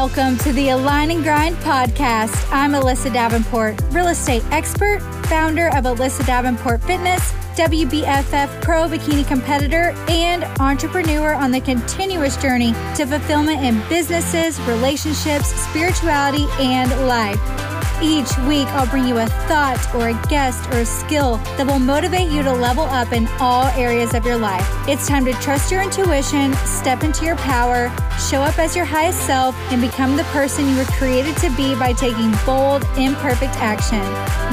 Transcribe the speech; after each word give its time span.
Welcome 0.00 0.38
to 0.38 0.52
the 0.54 0.70
Align 0.70 1.10
and 1.10 1.22
Grind 1.22 1.56
podcast. 1.56 2.50
I'm 2.50 2.72
Alyssa 2.72 3.12
Davenport, 3.12 3.78
real 3.90 4.06
estate 4.08 4.42
expert, 4.50 5.00
founder 5.26 5.66
of 5.76 5.84
Alyssa 5.84 6.24
Davenport 6.24 6.82
Fitness, 6.84 7.32
WBFF 7.54 8.62
pro 8.62 8.88
bikini 8.88 9.28
competitor, 9.28 9.90
and 10.08 10.44
entrepreneur 10.58 11.34
on 11.34 11.50
the 11.50 11.60
continuous 11.60 12.38
journey 12.38 12.72
to 12.96 13.04
fulfillment 13.04 13.62
in 13.62 13.86
businesses, 13.90 14.58
relationships, 14.62 15.48
spirituality, 15.68 16.46
and 16.58 16.90
life. 17.06 17.69
Each 18.02 18.34
week, 18.48 18.66
I'll 18.68 18.86
bring 18.86 19.06
you 19.06 19.18
a 19.18 19.26
thought 19.26 19.94
or 19.94 20.08
a 20.08 20.26
guest 20.28 20.66
or 20.70 20.78
a 20.78 20.86
skill 20.86 21.36
that 21.58 21.66
will 21.66 21.78
motivate 21.78 22.30
you 22.30 22.42
to 22.42 22.52
level 22.52 22.84
up 22.84 23.12
in 23.12 23.28
all 23.38 23.66
areas 23.76 24.14
of 24.14 24.24
your 24.24 24.38
life. 24.38 24.66
It's 24.88 25.06
time 25.06 25.26
to 25.26 25.32
trust 25.34 25.70
your 25.70 25.82
intuition, 25.82 26.54
step 26.64 27.02
into 27.02 27.26
your 27.26 27.36
power, 27.36 27.92
show 28.18 28.40
up 28.40 28.58
as 28.58 28.74
your 28.74 28.86
highest 28.86 29.26
self, 29.26 29.54
and 29.70 29.82
become 29.82 30.16
the 30.16 30.24
person 30.24 30.66
you 30.66 30.76
were 30.76 30.84
created 30.84 31.36
to 31.38 31.50
be 31.56 31.74
by 31.74 31.92
taking 31.92 32.32
bold, 32.46 32.84
imperfect 32.96 33.54
action. 33.56 34.00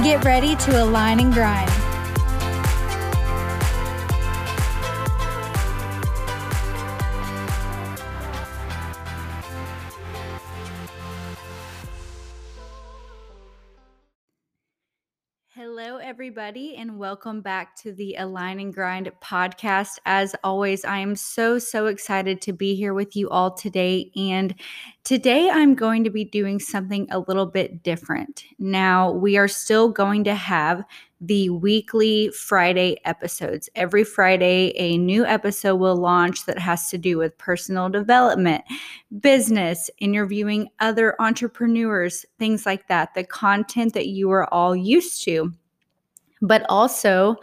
Get 0.04 0.26
ready 0.26 0.58
to 0.58 0.84
align 0.84 1.22
and 1.22 1.34
grind. 1.34 1.87
Everybody, 16.18 16.76
and 16.78 16.98
welcome 16.98 17.42
back 17.42 17.76
to 17.76 17.94
the 17.94 18.16
Align 18.16 18.60
and 18.60 18.74
Grind 18.74 19.12
podcast. 19.24 20.00
As 20.08 20.36
always, 20.44 20.84
I 20.84 20.98
am 20.98 21.16
so, 21.16 21.60
so 21.60 21.86
excited 21.86 22.42
to 22.42 22.54
be 22.54 22.74
here 22.74 22.96
with 22.96 23.16
you 23.16 23.30
all 23.30 23.54
today. 23.54 24.10
And 24.18 24.56
today 25.04 25.48
I'm 25.48 25.76
going 25.76 26.04
to 26.06 26.10
be 26.10 26.26
doing 26.26 26.60
something 26.60 27.08
a 27.12 27.20
little 27.20 27.46
bit 27.46 27.84
different. 27.84 28.46
Now, 28.58 29.12
we 29.12 29.38
are 29.38 29.48
still 29.48 29.90
going 29.90 30.24
to 30.24 30.34
have 30.34 30.84
the 31.22 31.52
weekly 31.52 32.30
Friday 32.30 32.98
episodes. 33.06 33.70
Every 33.76 34.04
Friday, 34.04 34.74
a 34.76 34.98
new 34.98 35.24
episode 35.24 35.76
will 35.76 35.98
launch 35.98 36.48
that 36.48 36.58
has 36.58 36.90
to 36.90 36.98
do 36.98 37.20
with 37.20 37.38
personal 37.38 37.90
development, 37.90 38.64
business, 39.20 39.88
interviewing 40.00 40.70
other 40.80 41.16
entrepreneurs, 41.20 42.26
things 42.40 42.66
like 42.66 42.88
that, 42.88 43.14
the 43.14 43.24
content 43.24 43.94
that 43.94 44.08
you 44.08 44.32
are 44.32 44.52
all 44.52 44.76
used 44.76 45.24
to. 45.26 45.54
But 46.42 46.66
also, 46.70 47.38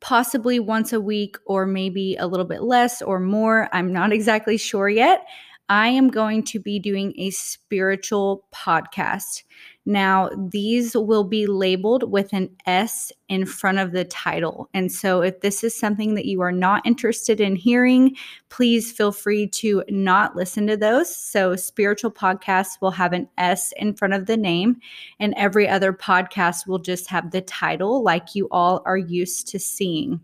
possibly 0.00 0.60
once 0.60 0.92
a 0.92 1.00
week, 1.00 1.36
or 1.46 1.64
maybe 1.66 2.14
a 2.16 2.26
little 2.26 2.44
bit 2.44 2.62
less 2.62 3.00
or 3.00 3.18
more. 3.18 3.70
I'm 3.72 3.92
not 3.92 4.12
exactly 4.12 4.58
sure 4.58 4.88
yet. 4.88 5.24
I 5.70 5.88
am 5.88 6.08
going 6.08 6.42
to 6.44 6.60
be 6.60 6.78
doing 6.78 7.14
a 7.16 7.30
spiritual 7.30 8.46
podcast. 8.54 9.44
Now, 9.86 10.30
these 10.50 10.96
will 10.96 11.24
be 11.24 11.46
labeled 11.46 12.10
with 12.10 12.32
an 12.32 12.48
S 12.64 13.12
in 13.28 13.44
front 13.44 13.78
of 13.78 13.92
the 13.92 14.04
title. 14.04 14.70
And 14.72 14.90
so, 14.90 15.20
if 15.20 15.40
this 15.40 15.62
is 15.62 15.78
something 15.78 16.14
that 16.14 16.24
you 16.24 16.40
are 16.40 16.52
not 16.52 16.86
interested 16.86 17.38
in 17.38 17.54
hearing, 17.54 18.16
please 18.48 18.90
feel 18.90 19.12
free 19.12 19.46
to 19.48 19.84
not 19.90 20.36
listen 20.36 20.66
to 20.68 20.76
those. 20.76 21.14
So, 21.14 21.54
spiritual 21.54 22.10
podcasts 22.10 22.80
will 22.80 22.92
have 22.92 23.12
an 23.12 23.28
S 23.36 23.72
in 23.76 23.94
front 23.94 24.14
of 24.14 24.24
the 24.24 24.38
name, 24.38 24.80
and 25.20 25.34
every 25.36 25.68
other 25.68 25.92
podcast 25.92 26.66
will 26.66 26.78
just 26.78 27.10
have 27.10 27.30
the 27.30 27.42
title 27.42 28.02
like 28.02 28.34
you 28.34 28.48
all 28.50 28.82
are 28.86 28.96
used 28.96 29.48
to 29.48 29.58
seeing. 29.58 30.20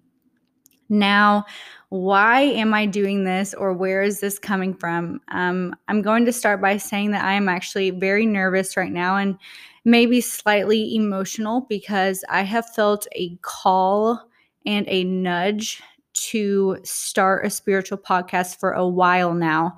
Now, 0.91 1.47
why 1.89 2.41
am 2.41 2.75
I 2.75 2.87
doing 2.87 3.25
this 3.25 3.55
or 3.55 3.73
where 3.73 4.03
is 4.03 4.21
this 4.21 4.39
coming 4.39 4.75
from? 4.75 5.21
Um, 5.29 5.75
I'm 5.89 6.03
going 6.03 6.25
to 6.27 6.33
start 6.33 6.61
by 6.61 6.77
saying 6.77 7.13
that 7.13 7.25
I 7.25 7.33
am 7.35 7.49
actually 7.49 7.91
very 7.91 8.27
nervous 8.27 8.77
right 8.77 8.93
now 8.93 9.17
and 9.17 9.39
maybe 9.85 10.21
slightly 10.21 10.95
emotional 10.95 11.63
because 11.69 12.23
I 12.29 12.43
have 12.43 12.69
felt 12.75 13.07
a 13.13 13.37
call 13.43 14.21
and 14.67 14.87
a 14.89 15.05
nudge 15.05 15.83
to 16.13 16.77
start 16.85 17.47
a 17.47 17.51
spiritual 17.51 17.99
podcast 17.99 18.59
for 18.59 18.73
a 18.73 18.87
while 18.87 19.33
now. 19.33 19.77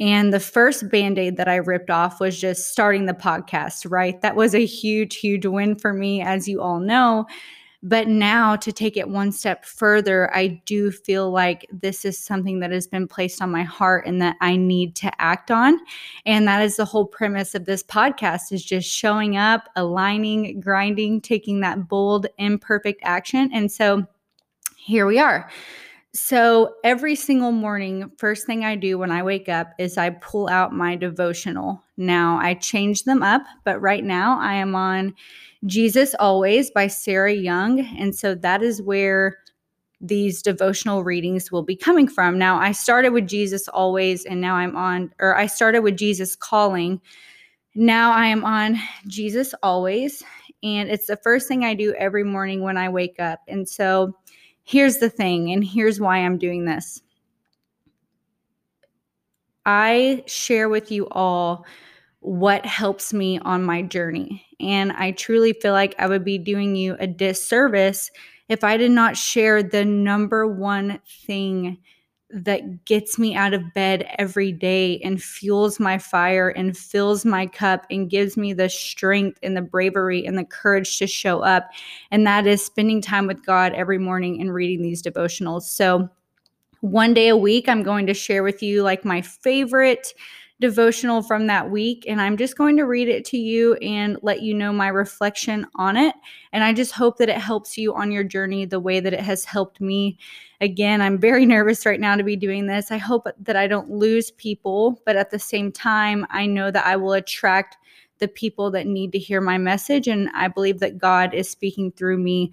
And 0.00 0.32
the 0.32 0.40
first 0.40 0.90
band 0.90 1.18
aid 1.18 1.36
that 1.36 1.48
I 1.48 1.56
ripped 1.56 1.90
off 1.90 2.18
was 2.18 2.40
just 2.40 2.72
starting 2.72 3.06
the 3.06 3.12
podcast, 3.12 3.88
right? 3.88 4.20
That 4.22 4.36
was 4.36 4.54
a 4.54 4.64
huge, 4.64 5.16
huge 5.16 5.46
win 5.46 5.76
for 5.76 5.92
me, 5.92 6.22
as 6.22 6.48
you 6.48 6.60
all 6.60 6.80
know. 6.80 7.26
But 7.84 8.06
now 8.06 8.54
to 8.56 8.70
take 8.70 8.96
it 8.96 9.08
one 9.08 9.32
step 9.32 9.64
further, 9.64 10.32
I 10.34 10.62
do 10.66 10.92
feel 10.92 11.32
like 11.32 11.66
this 11.72 12.04
is 12.04 12.16
something 12.16 12.60
that 12.60 12.70
has 12.70 12.86
been 12.86 13.08
placed 13.08 13.42
on 13.42 13.50
my 13.50 13.64
heart 13.64 14.06
and 14.06 14.22
that 14.22 14.36
I 14.40 14.54
need 14.54 14.94
to 14.96 15.10
act 15.20 15.50
on. 15.50 15.80
And 16.24 16.46
that 16.46 16.62
is 16.62 16.76
the 16.76 16.84
whole 16.84 17.06
premise 17.06 17.56
of 17.56 17.64
this 17.64 17.82
podcast 17.82 18.52
is 18.52 18.64
just 18.64 18.88
showing 18.88 19.36
up, 19.36 19.68
aligning, 19.74 20.60
grinding, 20.60 21.20
taking 21.20 21.58
that 21.60 21.88
bold, 21.88 22.28
imperfect 22.38 23.00
action. 23.02 23.50
And 23.52 23.70
so 23.70 24.06
here 24.76 25.06
we 25.06 25.18
are. 25.18 25.50
So 26.14 26.74
every 26.84 27.14
single 27.16 27.52
morning, 27.52 28.10
first 28.18 28.46
thing 28.46 28.64
I 28.66 28.76
do 28.76 28.98
when 28.98 29.10
I 29.10 29.22
wake 29.22 29.48
up 29.48 29.72
is 29.78 29.96
I 29.96 30.10
pull 30.10 30.48
out 30.50 30.74
my 30.74 30.94
devotional. 30.94 31.82
Now 31.96 32.38
I 32.38 32.52
change 32.54 33.04
them 33.04 33.22
up, 33.22 33.42
but 33.64 33.80
right 33.80 34.04
now 34.04 34.38
I 34.38 34.54
am 34.54 34.74
on 34.74 35.14
Jesus 35.64 36.14
Always 36.20 36.70
by 36.70 36.88
Sarah 36.88 37.32
Young. 37.32 37.80
And 37.98 38.14
so 38.14 38.34
that 38.34 38.62
is 38.62 38.82
where 38.82 39.38
these 40.02 40.42
devotional 40.42 41.02
readings 41.02 41.50
will 41.50 41.62
be 41.62 41.76
coming 41.76 42.08
from. 42.08 42.36
Now, 42.36 42.58
I 42.58 42.72
started 42.72 43.12
with 43.12 43.28
Jesus 43.28 43.68
Always, 43.68 44.24
and 44.24 44.40
now 44.40 44.56
I'm 44.56 44.76
on, 44.76 45.14
or 45.20 45.36
I 45.36 45.46
started 45.46 45.80
with 45.80 45.96
Jesus 45.96 46.36
Calling. 46.36 47.00
Now 47.74 48.12
I 48.12 48.26
am 48.26 48.44
on 48.44 48.78
Jesus 49.06 49.54
Always. 49.62 50.22
And 50.64 50.90
it's 50.90 51.06
the 51.06 51.16
first 51.16 51.48
thing 51.48 51.64
I 51.64 51.74
do 51.74 51.94
every 51.94 52.24
morning 52.24 52.62
when 52.62 52.76
I 52.76 52.88
wake 52.88 53.18
up. 53.18 53.40
And 53.48 53.68
so 53.68 54.14
here's 54.64 54.98
the 54.98 55.10
thing, 55.10 55.52
and 55.52 55.64
here's 55.64 56.00
why 56.00 56.18
I'm 56.18 56.38
doing 56.38 56.64
this. 56.64 57.02
I 59.64 60.24
share 60.26 60.68
with 60.68 60.90
you 60.90 61.08
all 61.10 61.64
what 62.20 62.64
helps 62.66 63.12
me 63.12 63.38
on 63.40 63.64
my 63.64 63.82
journey. 63.82 64.46
And 64.60 64.92
I 64.92 65.12
truly 65.12 65.52
feel 65.52 65.72
like 65.72 65.94
I 65.98 66.06
would 66.06 66.24
be 66.24 66.38
doing 66.38 66.76
you 66.76 66.96
a 67.00 67.06
disservice 67.06 68.10
if 68.48 68.64
I 68.64 68.76
did 68.76 68.90
not 68.90 69.16
share 69.16 69.62
the 69.62 69.84
number 69.84 70.46
one 70.46 71.00
thing 71.26 71.78
that 72.32 72.84
gets 72.86 73.18
me 73.18 73.34
out 73.34 73.52
of 73.52 73.74
bed 73.74 74.08
every 74.18 74.52
day 74.52 74.98
and 75.00 75.22
fuels 75.22 75.78
my 75.78 75.98
fire 75.98 76.48
and 76.48 76.76
fills 76.76 77.24
my 77.24 77.46
cup 77.46 77.86
and 77.90 78.08
gives 78.08 78.36
me 78.36 78.52
the 78.52 78.68
strength 78.68 79.38
and 79.42 79.56
the 79.56 79.62
bravery 79.62 80.24
and 80.24 80.38
the 80.38 80.44
courage 80.44 80.98
to 80.98 81.06
show 81.06 81.40
up. 81.40 81.70
And 82.10 82.26
that 82.26 82.46
is 82.46 82.64
spending 82.64 83.02
time 83.02 83.26
with 83.26 83.44
God 83.44 83.74
every 83.74 83.98
morning 83.98 84.40
and 84.40 84.52
reading 84.52 84.82
these 84.82 85.02
devotionals. 85.02 85.62
So, 85.62 86.08
one 86.80 87.14
day 87.14 87.28
a 87.28 87.36
week, 87.36 87.68
I'm 87.68 87.84
going 87.84 88.06
to 88.08 88.14
share 88.14 88.42
with 88.42 88.60
you 88.60 88.82
like 88.82 89.04
my 89.04 89.20
favorite 89.20 90.12
devotional 90.62 91.22
from 91.22 91.48
that 91.48 91.70
week. 91.70 92.06
And 92.08 92.20
I'm 92.22 92.38
just 92.38 92.56
going 92.56 92.78
to 92.78 92.84
read 92.84 93.08
it 93.08 93.24
to 93.26 93.36
you 93.36 93.74
and 93.76 94.16
let 94.22 94.40
you 94.40 94.54
know 94.54 94.72
my 94.72 94.88
reflection 94.88 95.66
on 95.74 95.96
it. 95.98 96.14
And 96.52 96.64
I 96.64 96.72
just 96.72 96.92
hope 96.92 97.18
that 97.18 97.28
it 97.28 97.36
helps 97.36 97.76
you 97.76 97.94
on 97.94 98.10
your 98.10 98.24
journey 98.24 98.64
the 98.64 98.80
way 98.80 99.00
that 99.00 99.12
it 99.12 99.20
has 99.20 99.44
helped 99.44 99.80
me. 99.80 100.16
Again, 100.62 101.02
I'm 101.02 101.18
very 101.18 101.44
nervous 101.54 101.84
right 101.84 102.00
now 102.00 102.16
to 102.16 102.22
be 102.22 102.36
doing 102.36 102.66
this. 102.66 102.90
I 102.90 102.96
hope 102.96 103.26
that 103.38 103.56
I 103.56 103.66
don't 103.66 103.90
lose 103.90 104.30
people, 104.30 105.02
but 105.04 105.16
at 105.16 105.30
the 105.30 105.38
same 105.38 105.70
time, 105.70 106.26
I 106.30 106.46
know 106.46 106.70
that 106.70 106.86
I 106.86 106.96
will 106.96 107.12
attract 107.12 107.76
the 108.18 108.28
people 108.28 108.70
that 108.70 108.86
need 108.86 109.12
to 109.12 109.18
hear 109.18 109.40
my 109.40 109.58
message. 109.58 110.08
And 110.08 110.30
I 110.32 110.48
believe 110.48 110.78
that 110.78 110.96
God 110.96 111.34
is 111.34 111.50
speaking 111.50 111.90
through 111.92 112.18
me 112.18 112.52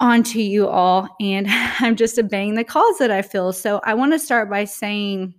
onto 0.00 0.38
you 0.38 0.68
all. 0.68 1.08
And 1.20 1.46
I'm 1.50 1.96
just 1.96 2.18
obeying 2.18 2.54
the 2.54 2.64
calls 2.64 2.98
that 2.98 3.10
I 3.10 3.22
feel. 3.22 3.52
So 3.52 3.80
I 3.82 3.94
want 3.94 4.12
to 4.12 4.18
start 4.18 4.48
by 4.48 4.64
saying, 4.64 5.34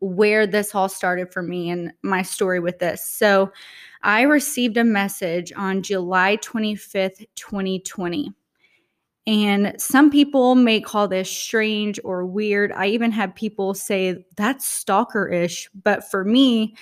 where 0.00 0.46
this 0.46 0.74
all 0.74 0.88
started 0.88 1.32
for 1.32 1.42
me 1.42 1.70
and 1.70 1.92
my 2.02 2.22
story 2.22 2.60
with 2.60 2.78
this. 2.78 3.04
So, 3.04 3.52
I 4.02 4.22
received 4.22 4.76
a 4.76 4.84
message 4.84 5.52
on 5.56 5.82
July 5.82 6.38
25th, 6.38 7.26
2020. 7.36 8.32
And 9.26 9.74
some 9.78 10.10
people 10.10 10.54
may 10.54 10.80
call 10.80 11.06
this 11.06 11.30
strange 11.30 12.00
or 12.02 12.24
weird. 12.24 12.72
I 12.72 12.86
even 12.86 13.12
had 13.12 13.34
people 13.34 13.74
say 13.74 14.24
that's 14.36 14.66
stalker 14.66 15.28
ish. 15.28 15.68
But 15.84 16.10
for 16.10 16.24
me, 16.24 16.74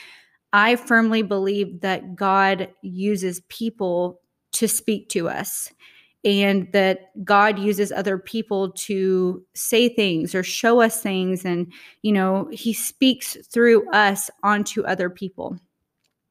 I 0.52 0.76
firmly 0.76 1.22
believe 1.22 1.80
that 1.80 2.14
God 2.14 2.68
uses 2.82 3.40
people 3.48 4.20
to 4.52 4.68
speak 4.68 5.08
to 5.10 5.28
us 5.28 5.70
and 6.24 6.70
that 6.72 7.24
God 7.24 7.58
uses 7.58 7.92
other 7.92 8.18
people 8.18 8.72
to 8.72 9.44
say 9.54 9.88
things 9.88 10.34
or 10.34 10.42
show 10.42 10.80
us 10.80 11.00
things 11.00 11.44
and 11.44 11.72
you 12.02 12.12
know 12.12 12.48
he 12.52 12.72
speaks 12.72 13.36
through 13.52 13.88
us 13.90 14.30
onto 14.42 14.82
other 14.82 15.08
people. 15.08 15.58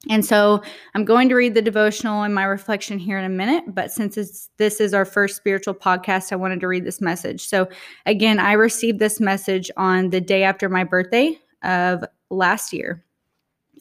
And 0.08 0.24
so 0.24 0.62
I'm 0.94 1.04
going 1.04 1.28
to 1.28 1.34
read 1.34 1.54
the 1.54 1.62
devotional 1.62 2.22
and 2.22 2.32
my 2.32 2.44
reflection 2.44 2.98
here 2.98 3.18
in 3.18 3.24
a 3.24 3.28
minute, 3.28 3.64
but 3.74 3.90
since 3.90 4.48
this 4.56 4.80
is 4.80 4.94
our 4.94 5.04
first 5.04 5.36
spiritual 5.36 5.74
podcast, 5.74 6.32
I 6.32 6.36
wanted 6.36 6.60
to 6.60 6.68
read 6.68 6.84
this 6.84 7.00
message. 7.00 7.46
So 7.46 7.68
again, 8.06 8.38
I 8.38 8.52
received 8.52 9.00
this 9.00 9.18
message 9.18 9.70
on 9.76 10.10
the 10.10 10.20
day 10.20 10.44
after 10.44 10.68
my 10.68 10.84
birthday 10.84 11.36
of 11.64 12.04
last 12.30 12.72
year. 12.72 13.04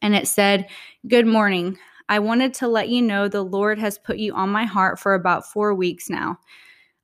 And 0.02 0.16
it 0.16 0.28
said, 0.28 0.68
Good 1.08 1.28
morning. 1.28 1.78
I 2.10 2.20
wanted 2.20 2.54
to 2.56 2.68
let 2.68 2.90
you 2.90 3.02
know 3.02 3.28
the 3.28 3.44
Lord 3.44 3.80
has 3.80 3.98
put 3.98 4.18
you 4.18 4.34
on 4.34 4.50
my 4.50 4.66
heart 4.66 5.00
for 5.00 5.14
about 5.14 5.46
four 5.46 5.74
weeks 5.74 6.10
now. 6.10 6.40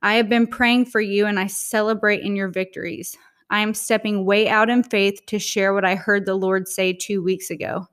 I 0.02 0.14
have 0.14 0.28
been 0.28 0.46
praying 0.46 0.86
for 0.86 1.00
you 1.00 1.26
and 1.26 1.38
I 1.38 1.46
celebrate 1.46 2.22
in 2.22 2.36
your 2.36 2.48
victories. 2.48 3.16
I 3.50 3.60
am 3.60 3.74
stepping 3.74 4.24
way 4.24 4.48
out 4.48 4.70
in 4.70 4.82
faith 4.82 5.20
to 5.26 5.38
share 5.38 5.74
what 5.74 5.84
I 5.84 5.94
heard 5.94 6.26
the 6.26 6.34
Lord 6.34 6.68
say 6.68 6.92
two 6.92 7.22
weeks 7.22 7.50
ago. 7.50 7.86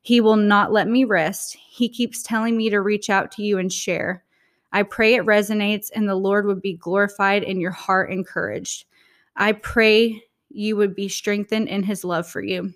He 0.00 0.20
will 0.20 0.36
not 0.36 0.72
let 0.72 0.88
me 0.88 1.04
rest. 1.04 1.56
He 1.56 1.88
keeps 1.88 2.22
telling 2.22 2.56
me 2.56 2.70
to 2.70 2.80
reach 2.80 3.10
out 3.10 3.30
to 3.32 3.42
you 3.42 3.58
and 3.58 3.72
share. 3.72 4.24
I 4.72 4.82
pray 4.84 5.14
it 5.14 5.26
resonates 5.26 5.90
and 5.94 6.08
the 6.08 6.14
Lord 6.14 6.46
would 6.46 6.62
be 6.62 6.74
glorified 6.74 7.44
and 7.44 7.60
your 7.60 7.70
heart 7.70 8.10
encouraged. 8.10 8.86
I 9.36 9.52
pray 9.52 10.22
you 10.50 10.76
would 10.76 10.94
be 10.94 11.08
strengthened 11.08 11.68
in 11.68 11.82
his 11.82 12.04
love 12.04 12.26
for 12.26 12.42
you. 12.42 12.72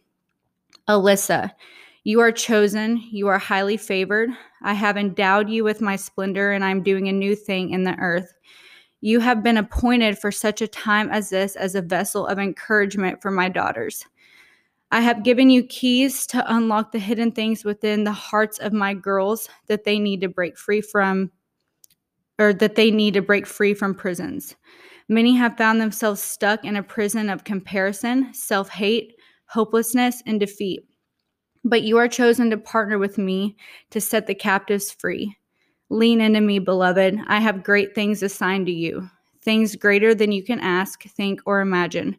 Alyssa, 0.88 1.50
you 2.06 2.20
are 2.20 2.30
chosen. 2.30 3.02
You 3.10 3.26
are 3.26 3.38
highly 3.38 3.76
favored. 3.76 4.30
I 4.62 4.74
have 4.74 4.96
endowed 4.96 5.50
you 5.50 5.64
with 5.64 5.80
my 5.80 5.96
splendor, 5.96 6.52
and 6.52 6.64
I'm 6.64 6.84
doing 6.84 7.08
a 7.08 7.12
new 7.12 7.34
thing 7.34 7.70
in 7.70 7.82
the 7.82 7.96
earth. 7.98 8.32
You 9.00 9.18
have 9.18 9.42
been 9.42 9.56
appointed 9.56 10.16
for 10.16 10.30
such 10.30 10.62
a 10.62 10.68
time 10.68 11.10
as 11.10 11.30
this 11.30 11.56
as 11.56 11.74
a 11.74 11.82
vessel 11.82 12.24
of 12.28 12.38
encouragement 12.38 13.20
for 13.20 13.32
my 13.32 13.48
daughters. 13.48 14.06
I 14.92 15.00
have 15.00 15.24
given 15.24 15.50
you 15.50 15.64
keys 15.64 16.28
to 16.28 16.44
unlock 16.54 16.92
the 16.92 17.00
hidden 17.00 17.32
things 17.32 17.64
within 17.64 18.04
the 18.04 18.12
hearts 18.12 18.60
of 18.60 18.72
my 18.72 18.94
girls 18.94 19.48
that 19.66 19.82
they 19.82 19.98
need 19.98 20.20
to 20.20 20.28
break 20.28 20.56
free 20.56 20.82
from, 20.82 21.32
or 22.38 22.52
that 22.52 22.76
they 22.76 22.92
need 22.92 23.14
to 23.14 23.20
break 23.20 23.48
free 23.48 23.74
from 23.74 23.96
prisons. 23.96 24.54
Many 25.08 25.34
have 25.34 25.58
found 25.58 25.80
themselves 25.80 26.22
stuck 26.22 26.64
in 26.64 26.76
a 26.76 26.84
prison 26.84 27.28
of 27.28 27.42
comparison, 27.42 28.32
self 28.32 28.68
hate, 28.68 29.14
hopelessness, 29.46 30.22
and 30.24 30.38
defeat. 30.38 30.86
But 31.68 31.82
you 31.82 31.96
are 31.96 32.06
chosen 32.06 32.48
to 32.50 32.56
partner 32.56 32.96
with 32.96 33.18
me 33.18 33.56
to 33.90 34.00
set 34.00 34.28
the 34.28 34.36
captives 34.36 34.92
free. 34.92 35.36
Lean 35.88 36.20
into 36.20 36.40
me, 36.40 36.60
beloved. 36.60 37.18
I 37.26 37.40
have 37.40 37.64
great 37.64 37.92
things 37.92 38.22
assigned 38.22 38.66
to 38.66 38.72
you, 38.72 39.10
things 39.42 39.74
greater 39.74 40.14
than 40.14 40.30
you 40.30 40.44
can 40.44 40.60
ask, 40.60 41.02
think, 41.02 41.40
or 41.44 41.60
imagine. 41.60 42.18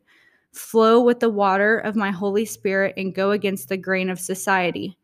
Flow 0.51 1.01
with 1.01 1.21
the 1.21 1.29
water 1.29 1.77
of 1.77 1.95
my 1.95 2.11
Holy 2.11 2.43
Spirit 2.43 2.93
and 2.97 3.15
go 3.15 3.31
against 3.31 3.69
the 3.69 3.77
grain 3.77 4.09
of 4.09 4.19
society. 4.19 4.97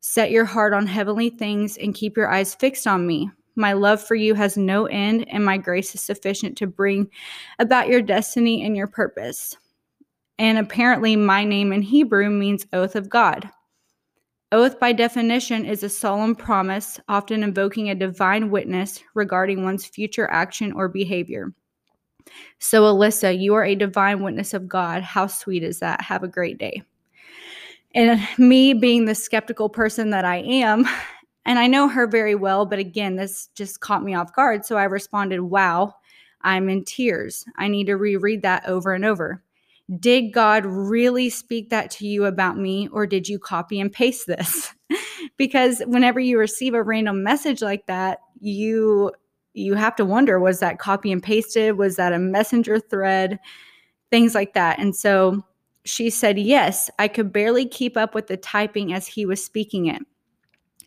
Set 0.00 0.30
your 0.30 0.46
heart 0.46 0.72
on 0.72 0.86
heavenly 0.86 1.28
things 1.28 1.76
and 1.76 1.94
keep 1.94 2.16
your 2.16 2.32
eyes 2.32 2.54
fixed 2.54 2.86
on 2.86 3.06
me. 3.06 3.30
My 3.54 3.74
love 3.74 4.02
for 4.02 4.14
you 4.14 4.32
has 4.32 4.56
no 4.56 4.86
end, 4.86 5.28
and 5.28 5.44
my 5.44 5.58
grace 5.58 5.94
is 5.94 6.00
sufficient 6.00 6.56
to 6.56 6.66
bring 6.66 7.10
about 7.58 7.88
your 7.88 8.00
destiny 8.00 8.64
and 8.64 8.74
your 8.74 8.86
purpose. 8.86 9.58
And 10.38 10.56
apparently, 10.56 11.16
my 11.16 11.44
name 11.44 11.70
in 11.70 11.82
Hebrew 11.82 12.30
means 12.30 12.66
oath 12.72 12.96
of 12.96 13.10
God. 13.10 13.50
Oath, 14.52 14.80
by 14.80 14.92
definition, 14.92 15.64
is 15.64 15.84
a 15.84 15.88
solemn 15.88 16.34
promise, 16.34 16.98
often 17.08 17.44
invoking 17.44 17.88
a 17.88 17.94
divine 17.94 18.50
witness 18.50 19.00
regarding 19.14 19.62
one's 19.62 19.86
future 19.86 20.28
action 20.28 20.72
or 20.72 20.88
behavior. 20.88 21.52
So, 22.58 22.82
Alyssa, 22.82 23.38
you 23.38 23.54
are 23.54 23.64
a 23.64 23.76
divine 23.76 24.22
witness 24.22 24.52
of 24.52 24.68
God. 24.68 25.02
How 25.02 25.28
sweet 25.28 25.62
is 25.62 25.78
that? 25.78 26.00
Have 26.02 26.24
a 26.24 26.28
great 26.28 26.58
day. 26.58 26.82
And 27.94 28.20
me 28.38 28.74
being 28.74 29.04
the 29.04 29.14
skeptical 29.14 29.68
person 29.68 30.10
that 30.10 30.24
I 30.24 30.38
am, 30.38 30.84
and 31.44 31.58
I 31.58 31.68
know 31.68 31.88
her 31.88 32.08
very 32.08 32.34
well, 32.34 32.66
but 32.66 32.78
again, 32.80 33.16
this 33.16 33.48
just 33.54 33.80
caught 33.80 34.02
me 34.02 34.14
off 34.14 34.34
guard. 34.34 34.64
So 34.64 34.76
I 34.76 34.84
responded, 34.84 35.40
Wow, 35.40 35.94
I'm 36.42 36.68
in 36.68 36.84
tears. 36.84 37.44
I 37.56 37.68
need 37.68 37.86
to 37.86 37.96
reread 37.96 38.42
that 38.42 38.66
over 38.66 38.94
and 38.94 39.04
over. 39.04 39.42
Did 39.98 40.32
God 40.32 40.64
really 40.66 41.30
speak 41.30 41.70
that 41.70 41.90
to 41.92 42.06
you 42.06 42.24
about 42.24 42.56
me, 42.56 42.88
or 42.92 43.06
did 43.06 43.28
you 43.28 43.38
copy 43.38 43.80
and 43.80 43.92
paste 43.92 44.26
this? 44.26 44.72
because 45.36 45.82
whenever 45.86 46.20
you 46.20 46.38
receive 46.38 46.74
a 46.74 46.82
random 46.82 47.22
message 47.22 47.62
like 47.62 47.86
that, 47.86 48.20
you 48.40 49.12
you 49.52 49.74
have 49.74 49.96
to 49.96 50.04
wonder 50.04 50.38
was 50.38 50.60
that 50.60 50.78
copy 50.78 51.10
and 51.10 51.22
pasted? 51.22 51.76
Was 51.76 51.96
that 51.96 52.12
a 52.12 52.18
messenger 52.18 52.78
thread? 52.78 53.38
Things 54.10 54.34
like 54.34 54.54
that. 54.54 54.78
And 54.78 54.94
so 54.94 55.44
she 55.84 56.10
said 56.10 56.38
yes 56.38 56.90
i 56.98 57.08
could 57.08 57.32
barely 57.32 57.64
keep 57.64 57.96
up 57.96 58.14
with 58.14 58.26
the 58.26 58.36
typing 58.36 58.92
as 58.92 59.06
he 59.06 59.24
was 59.24 59.44
speaking 59.44 59.86
it. 59.86 60.02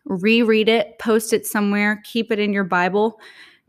Reread 0.05 0.69
it 0.69 1.00
post 1.00 1.33
it 1.33 1.45
somewhere 1.45 2.01
keep 2.03 2.31
it 2.31 2.39
in 2.39 2.53
your 2.53 2.63
bible 2.63 3.19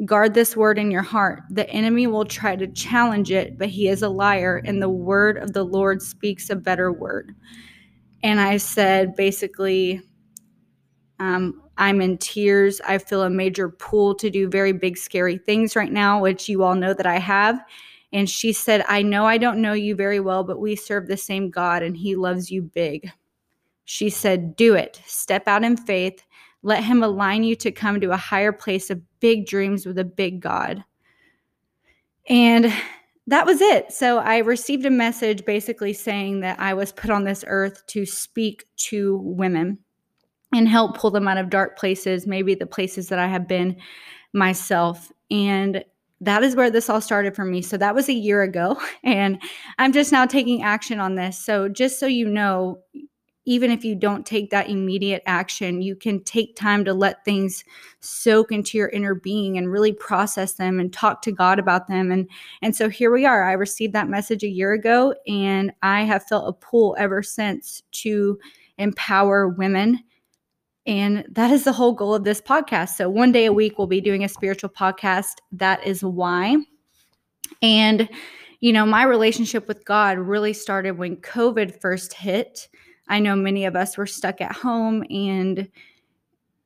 guard 0.05 0.35
this 0.35 0.57
word 0.57 0.79
in 0.79 0.91
your 0.91 1.03
heart 1.03 1.43
the 1.51 1.69
enemy 1.71 2.07
will 2.07 2.25
try 2.25 2.57
to 2.57 2.67
challenge 2.67 3.31
it 3.31 3.57
but 3.57 3.69
he 3.69 3.89
is 3.89 4.03
a 4.03 4.09
liar 4.09 4.61
and 4.65 4.83
the 4.83 4.89
word 4.89 5.37
of 5.37 5.53
the 5.53 5.63
lord 5.63 6.03
speaks 6.03 6.51
a 6.51 6.57
better 6.57 6.93
word 6.93 7.33
and 8.25 8.41
i 8.41 8.57
said 8.57 9.15
basically 9.15 10.01
um, 11.21 11.63
I'm 11.77 12.01
in 12.01 12.19
tears. 12.19 12.81
I 12.87 12.99
feel 12.99 13.23
a 13.23 13.31
major 13.31 13.69
pull 13.69 14.15
to 14.17 14.31
do 14.31 14.49
very 14.49 14.73
big, 14.73 14.97
scary 14.97 15.39
things 15.39 15.77
right 15.77 15.93
now, 15.93 16.21
which 16.21 16.49
you 16.49 16.63
all 16.63 16.75
know 16.75 16.95
that 16.95 17.07
I 17.07 17.19
have. 17.19 17.65
And 18.13 18.31
she 18.31 18.53
said, 18.53 18.85
I 18.89 19.03
know 19.03 19.27
I 19.27 19.39
don't 19.39 19.61
know 19.61 19.73
you 19.73 19.97
very 19.97 20.21
well, 20.21 20.45
but 20.45 20.61
we 20.61 20.77
serve 20.77 21.09
the 21.09 21.17
same 21.17 21.51
God 21.51 21.83
and 21.83 21.97
he 21.97 22.15
loves 22.15 22.51
you 22.51 22.63
big. 22.63 23.11
She 23.85 24.09
said, 24.09 24.55
Do 24.55 24.75
it. 24.75 25.01
Step 25.05 25.49
out 25.49 25.65
in 25.65 25.77
faith. 25.77 26.25
Let 26.65 26.83
him 26.83 27.03
align 27.03 27.45
you 27.45 27.55
to 27.57 27.71
come 27.71 28.01
to 28.01 28.11
a 28.11 28.17
higher 28.17 28.51
place 28.51 28.91
of 28.91 29.03
big 29.21 29.47
dreams 29.47 29.85
with 29.85 29.99
a 29.99 30.05
big 30.05 30.41
God. 30.41 30.83
And 32.29 32.73
that 33.27 33.45
was 33.45 33.61
it. 33.61 33.93
So 33.93 34.19
I 34.19 34.39
received 34.39 34.87
a 34.87 34.91
message 34.91 35.45
basically 35.45 35.93
saying 35.93 36.41
that 36.41 36.59
I 36.59 36.73
was 36.73 36.91
put 36.91 37.11
on 37.11 37.25
this 37.25 37.45
earth 37.47 37.87
to 37.89 38.07
speak 38.07 38.65
to 38.77 39.19
women 39.19 39.79
and 40.55 40.67
help 40.67 40.97
pull 40.97 41.11
them 41.11 41.29
out 41.29 41.37
of 41.37 41.51
dark 41.51 41.79
places, 41.79 42.27
maybe 42.27 42.55
the 42.55 42.67
places 42.67 43.09
that 43.09 43.19
I 43.19 43.27
have 43.27 43.47
been 43.47 43.77
myself. 44.33 45.13
And 45.31 45.85
that 46.23 46.43
is 46.43 46.57
where 46.57 46.71
this 46.71 46.89
all 46.89 47.03
started 47.03 47.37
for 47.37 47.45
me. 47.45 47.61
So 47.61 47.77
that 47.77 47.95
was 47.95 48.09
a 48.09 48.15
year 48.15 48.43
ago. 48.43 48.81
And 49.05 49.41
I'm 49.79 49.93
just 49.93 50.13
now 50.13 50.25
taking 50.25 50.63
action 50.63 50.99
on 50.99 51.15
this. 51.15 51.39
So, 51.39 51.69
just 51.69 52.01
so 52.01 52.07
you 52.07 52.27
know, 52.27 52.79
even 53.47 53.71
if 53.71 53.85
you 53.85 53.95
don't 53.95 54.25
take 54.25 54.51
that 54.51 54.71
immediate 54.71 55.23
action, 55.27 55.83
you 55.83 55.95
can 55.95 56.23
take 56.25 56.57
time 56.57 56.85
to 56.85 56.95
let 56.95 57.25
things 57.25 57.65
soak 58.01 58.53
into 58.53 58.79
your 58.79 58.89
inner 58.89 59.15
being 59.15 59.59
and 59.59 59.71
really 59.71 59.93
process 59.93 60.55
them 60.55 60.81
and 60.81 60.93
talk 60.93 61.23
to 61.23 61.33
God 61.33 61.59
about 61.59 61.89
them. 61.89 62.11
And 62.11 62.29
and 62.63 62.75
so 62.75 62.89
here 62.89 63.13
we 63.13 63.27
are. 63.27 63.49
I 63.49 63.53
received 63.53 63.93
that 63.93 64.09
message 64.09 64.43
a 64.43 64.49
year 64.49 64.73
ago 64.73 65.15
and 65.27 65.73
I 65.83 66.03
have 66.03 66.25
felt 66.25 66.49
a 66.49 66.53
pull 66.53 66.97
ever 66.99 67.23
since 67.23 67.83
to 67.93 68.39
empower 68.79 69.49
women 69.49 70.01
and 70.87 71.25
that 71.31 71.51
is 71.51 71.65
the 71.65 71.73
whole 71.73 71.93
goal 71.93 72.15
of 72.15 72.25
this 72.25 72.41
podcast. 72.41 72.91
So, 72.97 73.09
one 73.09 73.33
day 73.33 73.47
a 73.47 73.53
week, 73.53 73.79
we'll 73.79 73.87
be 73.87 74.01
doing 74.01 74.25
a 74.25 74.29
spiritual 74.29 74.69
podcast. 74.69 75.37
That 75.53 75.85
is 75.87 76.05
why. 76.05 76.57
And, 77.63 78.09
you 78.61 78.73
know, 78.73 78.85
my 78.85 79.05
relationship 79.05 79.67
with 79.67 79.85
God 79.85 80.19
really 80.19 80.53
started 80.53 80.99
when 80.99 81.17
COVID 81.17 81.81
first 81.81 82.13
hit. 82.13 82.69
I 83.09 83.21
know 83.21 83.37
many 83.37 83.65
of 83.65 83.77
us 83.77 83.97
were 83.97 84.07
stuck 84.07 84.41
at 84.41 84.53
home 84.53 85.05
and 85.11 85.69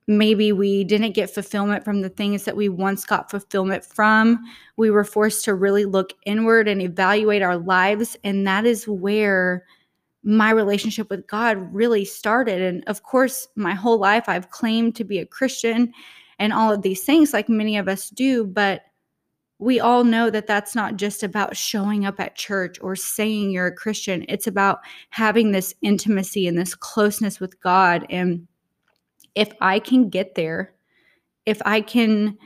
maybe 0.06 0.52
we 0.52 0.84
didn't 0.84 1.12
get 1.12 1.30
fulfillment 1.30 1.84
from 1.84 2.00
the 2.00 2.08
things 2.08 2.44
that 2.44 2.56
we 2.56 2.68
once 2.68 3.04
got 3.04 3.30
fulfillment 3.30 3.84
from. 3.84 4.42
We 4.76 4.90
were 4.90 5.04
forced 5.04 5.44
to 5.44 5.54
really 5.54 5.84
look 5.84 6.14
inward 6.24 6.66
and 6.66 6.80
evaluate 6.80 7.42
our 7.42 7.58
lives. 7.58 8.16
And 8.24 8.46
that 8.46 8.64
is 8.64 8.88
where 8.88 9.64
my 10.24 10.50
relationship 10.50 11.10
with 11.10 11.26
God 11.26 11.56
really 11.74 12.04
started. 12.04 12.62
And 12.62 12.82
of 12.86 13.02
course, 13.02 13.48
my 13.54 13.74
whole 13.74 13.98
life 13.98 14.24
I've 14.28 14.50
claimed 14.50 14.96
to 14.96 15.04
be 15.04 15.18
a 15.18 15.26
Christian 15.26 15.92
and 16.38 16.52
all 16.52 16.72
of 16.72 16.82
these 16.82 17.04
things, 17.04 17.32
like 17.32 17.48
many 17.48 17.76
of 17.76 17.88
us 17.88 18.08
do. 18.10 18.46
But 18.46 18.82
we 19.58 19.80
all 19.80 20.04
know 20.04 20.30
that 20.30 20.46
that's 20.46 20.74
not 20.74 20.96
just 20.96 21.22
about 21.22 21.56
showing 21.56 22.06
up 22.06 22.20
at 22.20 22.36
church 22.36 22.78
or 22.80 22.94
saying 22.94 23.50
you're 23.50 23.66
a 23.66 23.74
Christian. 23.74 24.24
It's 24.28 24.46
about 24.46 24.80
having 25.10 25.50
this 25.50 25.74
intimacy 25.82 26.46
and 26.46 26.56
this 26.56 26.74
closeness 26.74 27.40
with 27.40 27.60
God. 27.60 28.06
And 28.08 28.46
if 29.34 29.52
I 29.60 29.80
can 29.80 30.10
get 30.10 30.36
there, 30.36 30.74
if 31.44 31.60
I 31.64 31.80
can 31.80 32.38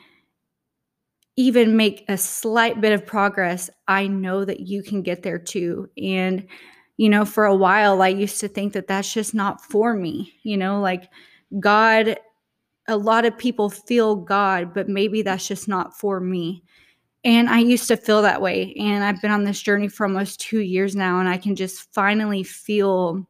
even 1.36 1.76
make 1.76 2.04
a 2.08 2.16
slight 2.16 2.80
bit 2.80 2.92
of 2.92 3.06
progress, 3.06 3.68
I 3.88 4.06
know 4.06 4.44
that 4.44 4.60
you 4.60 4.82
can 4.82 5.02
get 5.02 5.22
there 5.22 5.38
too. 5.38 5.88
And 6.02 6.46
you 6.98 7.08
know, 7.08 7.24
for 7.24 7.46
a 7.46 7.56
while, 7.56 8.00
I 8.02 8.08
used 8.08 8.38
to 8.40 8.48
think 8.48 8.74
that 8.74 8.86
that's 8.86 9.12
just 9.12 9.34
not 9.34 9.64
for 9.64 9.94
me, 9.94 10.34
you 10.42 10.56
know, 10.56 10.80
like 10.80 11.08
God, 11.58 12.16
a 12.86 12.96
lot 12.96 13.24
of 13.24 13.36
people 13.36 13.70
feel 13.70 14.14
God, 14.16 14.74
but 14.74 14.88
maybe 14.88 15.22
that's 15.22 15.48
just 15.48 15.68
not 15.68 15.98
for 15.98 16.20
me. 16.20 16.62
And 17.24 17.48
I 17.48 17.60
used 17.60 17.86
to 17.88 17.96
feel 17.96 18.22
that 18.22 18.42
way. 18.42 18.74
And 18.78 19.04
I've 19.04 19.22
been 19.22 19.30
on 19.30 19.44
this 19.44 19.60
journey 19.60 19.88
for 19.88 20.04
almost 20.04 20.40
two 20.40 20.60
years 20.60 20.96
now, 20.96 21.20
and 21.20 21.28
I 21.28 21.38
can 21.38 21.54
just 21.54 21.92
finally 21.92 22.42
feel 22.42 23.26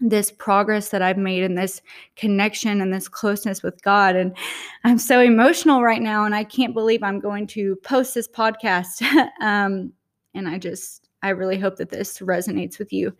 this 0.00 0.30
progress 0.30 0.90
that 0.90 1.02
I've 1.02 1.18
made 1.18 1.42
and 1.42 1.58
this 1.58 1.82
connection 2.14 2.80
and 2.80 2.92
this 2.92 3.08
closeness 3.08 3.62
with 3.62 3.82
God. 3.82 4.14
And 4.14 4.36
I'm 4.84 4.98
so 4.98 5.20
emotional 5.20 5.82
right 5.82 6.00
now, 6.00 6.24
and 6.24 6.34
I 6.34 6.44
can't 6.44 6.74
believe 6.74 7.02
I'm 7.02 7.18
going 7.18 7.46
to 7.48 7.76
post 7.76 8.14
this 8.14 8.28
podcast. 8.28 9.02
um, 9.40 9.92
and 10.34 10.48
I 10.48 10.58
just, 10.58 11.08
I 11.22 11.30
really 11.30 11.58
hope 11.58 11.76
that 11.76 11.90
this 11.90 12.18
resonates 12.18 12.78
with 12.78 12.92
you. 12.92 13.12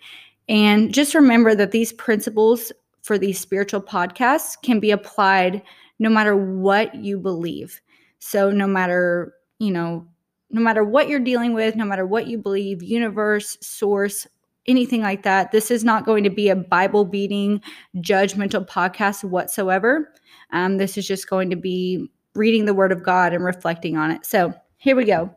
And 0.49 0.95
just 0.95 1.15
remember 1.15 1.55
that 1.57 1.73
these 1.73 1.93
principles 1.93 2.73
for 3.03 3.19
these 3.19 3.41
spiritual 3.41 3.81
podcasts 3.81 4.61
can 4.63 4.81
be 4.81 4.91
applied 4.91 5.63
no 5.99 6.09
matter 6.09 6.37
what 6.37 6.95
you 6.95 7.19
believe. 7.19 7.81
So, 8.21 8.51
no 8.51 8.67
matter, 8.67 9.35
you 9.59 9.71
know, 9.71 10.07
no 10.51 10.61
matter 10.61 10.83
what 10.83 11.09
you're 11.09 11.21
dealing 11.21 11.53
with, 11.53 11.77
no 11.77 11.85
matter 11.85 12.07
what 12.07 12.27
you 12.27 12.39
believe, 12.39 12.83
universe, 12.83 13.59
source, 13.61 14.27
anything 14.67 15.03
like 15.03 15.23
that, 15.23 15.51
this 15.51 15.71
is 15.71 15.85
not 15.85 16.07
going 16.07 16.25
to 16.25 16.31
be 16.31 16.49
a 16.49 16.57
Bible 16.57 17.05
beating, 17.05 17.61
judgmental 17.97 18.67
podcast 18.67 19.25
whatsoever. 19.25 20.13
Um, 20.53 20.79
this 20.79 20.97
is 20.97 21.07
just 21.07 21.29
going 21.29 21.51
to 21.51 21.57
be 21.57 22.09
reading 22.35 22.65
the 22.65 22.75
Word 22.75 22.93
of 22.93 23.03
God 23.03 23.33
and 23.33 23.45
reflecting 23.45 23.97
on 23.97 24.11
it. 24.11 24.25
So, 24.25 24.55
here 24.77 24.95
we 24.95 25.05
go. 25.05 25.35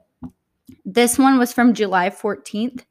This 0.86 1.18
one 1.18 1.40
was 1.40 1.52
from 1.52 1.74
July 1.74 2.10
14th, 2.10 2.86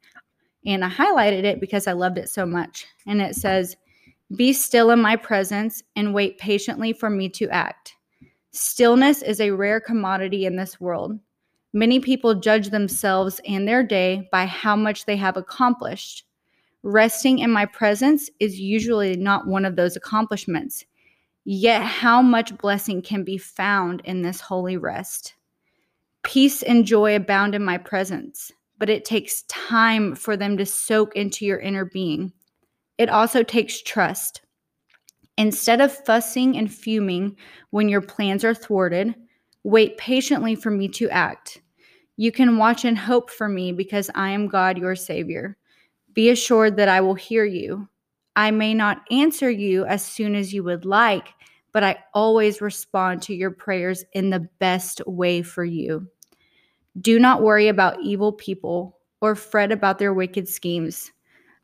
and 0.65 0.83
I 0.83 0.89
highlighted 0.89 1.43
it 1.43 1.59
because 1.59 1.87
I 1.87 1.93
loved 1.93 2.17
it 2.17 2.29
so 2.29 2.45
much. 2.45 2.85
And 3.07 3.21
it 3.21 3.35
says, 3.35 3.77
Be 4.35 4.53
still 4.53 4.91
in 4.91 5.01
my 5.01 5.15
presence 5.15 5.81
and 5.95 6.13
wait 6.13 6.37
patiently 6.37 6.93
for 6.93 7.09
me 7.09 7.29
to 7.29 7.49
act. 7.49 7.95
Stillness 8.51 9.21
is 9.21 9.39
a 9.39 9.51
rare 9.51 9.79
commodity 9.79 10.45
in 10.45 10.57
this 10.57 10.79
world. 10.79 11.17
Many 11.71 12.01
people 12.01 12.35
judge 12.35 12.69
themselves 12.69 13.39
and 13.47 13.65
their 13.65 13.81
day 13.81 14.27
by 14.29 14.45
how 14.45 14.75
much 14.75 15.05
they 15.05 15.15
have 15.15 15.37
accomplished. 15.37 16.25
Resting 16.83 17.39
in 17.39 17.49
my 17.49 17.65
presence 17.65 18.29
is 18.39 18.59
usually 18.59 19.15
not 19.15 19.47
one 19.47 19.63
of 19.63 19.77
those 19.77 19.95
accomplishments. 19.95 20.85
Yet, 21.45 21.81
how 21.81 22.21
much 22.21 22.57
blessing 22.57 23.01
can 23.01 23.23
be 23.23 23.37
found 23.37 24.01
in 24.03 24.21
this 24.21 24.41
holy 24.41 24.75
rest? 24.75 25.35
Peace 26.23 26.61
and 26.61 26.85
joy 26.85 27.15
abound 27.15 27.55
in 27.55 27.63
my 27.63 27.77
presence, 27.77 28.51
but 28.77 28.89
it 28.89 29.05
takes 29.05 29.43
time 29.43 30.13
for 30.13 30.35
them 30.35 30.57
to 30.57 30.65
soak 30.65 31.15
into 31.15 31.45
your 31.45 31.59
inner 31.59 31.85
being. 31.85 32.33
It 32.97 33.09
also 33.09 33.43
takes 33.43 33.81
trust. 33.81 34.41
Instead 35.37 35.81
of 35.81 35.91
fussing 36.05 36.57
and 36.57 36.73
fuming 36.73 37.35
when 37.71 37.89
your 37.89 38.01
plans 38.01 38.43
are 38.43 38.53
thwarted, 38.53 39.15
wait 39.63 39.97
patiently 39.97 40.55
for 40.55 40.71
me 40.71 40.87
to 40.87 41.09
act. 41.09 41.61
You 42.17 42.31
can 42.31 42.57
watch 42.57 42.85
and 42.85 42.97
hope 42.97 43.29
for 43.29 43.47
me 43.47 43.71
because 43.71 44.09
I 44.13 44.29
am 44.29 44.47
God, 44.47 44.77
your 44.77 44.95
Savior. 44.95 45.57
Be 46.13 46.29
assured 46.29 46.77
that 46.77 46.89
I 46.89 47.01
will 47.01 47.15
hear 47.15 47.45
you. 47.45 47.87
I 48.35 48.51
may 48.51 48.73
not 48.73 49.01
answer 49.11 49.49
you 49.49 49.85
as 49.85 50.05
soon 50.05 50.35
as 50.35 50.53
you 50.53 50.63
would 50.63 50.85
like, 50.85 51.29
but 51.73 51.83
I 51.83 51.97
always 52.13 52.61
respond 52.61 53.21
to 53.23 53.35
your 53.35 53.51
prayers 53.51 54.03
in 54.13 54.29
the 54.29 54.47
best 54.59 55.01
way 55.07 55.41
for 55.41 55.63
you. 55.63 56.07
Do 56.99 57.19
not 57.19 57.41
worry 57.41 57.69
about 57.69 58.01
evil 58.01 58.33
people 58.33 58.97
or 59.21 59.35
fret 59.35 59.71
about 59.71 59.97
their 59.97 60.13
wicked 60.13 60.47
schemes. 60.47 61.11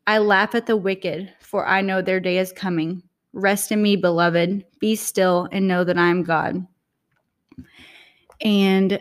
I 0.08 0.20
laugh 0.20 0.56
at 0.56 0.66
the 0.66 0.78
wicked, 0.78 1.34
for 1.42 1.68
I 1.68 1.82
know 1.82 2.02
their 2.02 2.22
day 2.22 2.38
is 2.38 2.54
coming. 2.54 3.04
Rest 3.38 3.72
in 3.72 3.84
me, 3.84 3.96
beloved. 3.96 4.66
Be 4.80 4.96
still 4.96 5.48
and 5.52 5.68
know 5.68 5.84
that 5.84 5.98
I 5.98 6.08
am 6.08 6.24
God. 6.24 6.66
And 8.42 9.00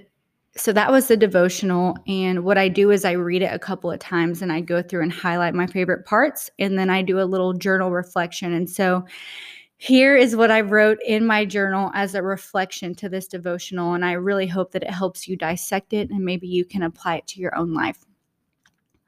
so 0.55 0.75
that 0.75 0.93
was 0.93 1.09
the 1.09 1.17
devotional. 1.17 1.97
And 2.07 2.45
what 2.45 2.59
I 2.59 2.69
do 2.69 2.91
is 2.91 3.07
I 3.07 3.13
read 3.13 3.41
it 3.41 3.53
a 3.53 3.59
couple 3.59 3.91
of 3.91 3.99
times 3.99 4.43
and 4.43 4.53
I 4.53 4.61
go 4.61 4.83
through 4.83 5.05
and 5.05 5.13
highlight 5.13 5.55
my 5.55 5.67
favorite 5.67 6.05
parts. 6.05 6.51
And 6.59 6.79
then 6.79 6.91
I 6.91 7.01
do 7.01 7.19
a 7.19 7.25
little 7.25 7.55
journal 7.55 7.91
reflection. 7.91 8.53
And 8.53 8.69
so 8.69 9.07
here 9.79 10.15
is 10.17 10.37
what 10.37 10.51
I 10.51 10.61
wrote 10.61 10.99
in 11.07 11.27
my 11.27 11.47
journal 11.47 11.91
as 11.95 12.15
a 12.15 12.23
reflection 12.23 12.95
to 12.97 13.09
this 13.09 13.27
devotional. 13.27 13.95
And 13.95 14.05
I 14.05 14.13
really 14.13 14.47
hope 14.47 14.73
that 14.73 14.83
it 14.83 14.91
helps 14.91 15.27
you 15.27 15.37
dissect 15.37 15.95
it 15.95 16.11
and 16.11 16.25
maybe 16.25 16.47
you 16.47 16.67
can 16.67 16.83
apply 16.83 17.17
it 17.17 17.27
to 17.29 17.41
your 17.41 17.57
own 17.57 17.73
life. 17.73 18.05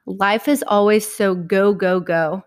Life 0.07 0.47
is 0.47 0.63
always 0.67 1.07
so 1.07 1.35
go, 1.35 1.71
go, 1.71 1.99
go. 1.99 2.43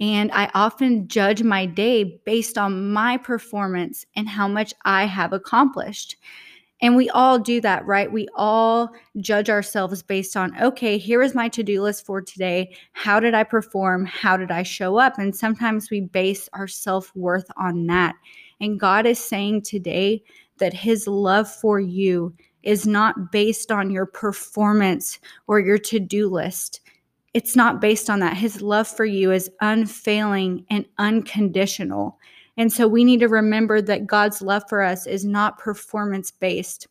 And 0.00 0.30
I 0.32 0.50
often 0.54 1.08
judge 1.08 1.42
my 1.42 1.66
day 1.66 2.20
based 2.26 2.58
on 2.58 2.92
my 2.92 3.16
performance 3.16 4.04
and 4.14 4.28
how 4.28 4.46
much 4.46 4.74
I 4.84 5.04
have 5.04 5.32
accomplished. 5.32 6.16
And 6.82 6.94
we 6.94 7.08
all 7.10 7.38
do 7.38 7.60
that, 7.62 7.86
right? 7.86 8.12
We 8.12 8.28
all 8.36 8.90
judge 9.18 9.48
ourselves 9.48 10.02
based 10.02 10.36
on, 10.36 10.54
okay, 10.62 10.98
here 10.98 11.22
is 11.22 11.34
my 11.34 11.48
to 11.48 11.62
do 11.62 11.82
list 11.82 12.04
for 12.04 12.20
today. 12.20 12.76
How 12.92 13.18
did 13.18 13.32
I 13.32 13.44
perform? 13.44 14.04
How 14.04 14.36
did 14.36 14.50
I 14.50 14.62
show 14.62 14.98
up? 14.98 15.16
And 15.18 15.34
sometimes 15.34 15.90
we 15.90 16.02
base 16.02 16.50
our 16.52 16.68
self 16.68 17.14
worth 17.16 17.50
on 17.56 17.86
that. 17.86 18.14
And 18.60 18.78
God 18.78 19.06
is 19.06 19.18
saying 19.18 19.62
today 19.62 20.22
that 20.58 20.74
His 20.74 21.06
love 21.06 21.48
for 21.50 21.80
you 21.80 22.34
is 22.62 22.86
not 22.86 23.32
based 23.32 23.72
on 23.72 23.90
your 23.90 24.06
performance 24.06 25.18
or 25.46 25.60
your 25.60 25.78
to 25.78 25.98
do 25.98 26.28
list. 26.28 26.80
It's 27.36 27.54
not 27.54 27.82
based 27.82 28.08
on 28.08 28.20
that. 28.20 28.34
His 28.34 28.62
love 28.62 28.88
for 28.88 29.04
you 29.04 29.30
is 29.30 29.50
unfailing 29.60 30.64
and 30.70 30.86
unconditional. 30.96 32.18
And 32.56 32.72
so 32.72 32.88
we 32.88 33.04
need 33.04 33.20
to 33.20 33.28
remember 33.28 33.82
that 33.82 34.06
God's 34.06 34.40
love 34.40 34.62
for 34.70 34.80
us 34.80 35.06
is 35.06 35.26
not 35.26 35.58
performance 35.58 36.30
based. 36.30 36.86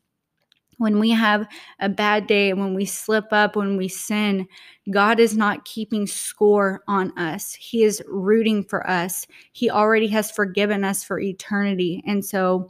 When 0.77 0.99
we 0.99 1.09
have 1.09 1.47
a 1.79 1.89
bad 1.89 2.27
day, 2.27 2.53
when 2.53 2.75
we 2.75 2.85
slip 2.85 3.25
up, 3.31 3.55
when 3.55 3.75
we 3.75 3.87
sin, 3.87 4.47
God 4.91 5.19
is 5.19 5.35
not 5.35 5.65
keeping 5.65 6.05
score 6.05 6.83
on 6.87 7.17
us. 7.17 7.55
He 7.55 7.81
is 7.81 8.03
rooting 8.07 8.63
for 8.63 8.87
us. 8.87 9.25
He 9.51 9.71
already 9.71 10.09
has 10.09 10.29
forgiven 10.29 10.83
us 10.83 11.03
for 11.03 11.19
eternity. 11.19 12.03
And 12.05 12.23
so 12.23 12.69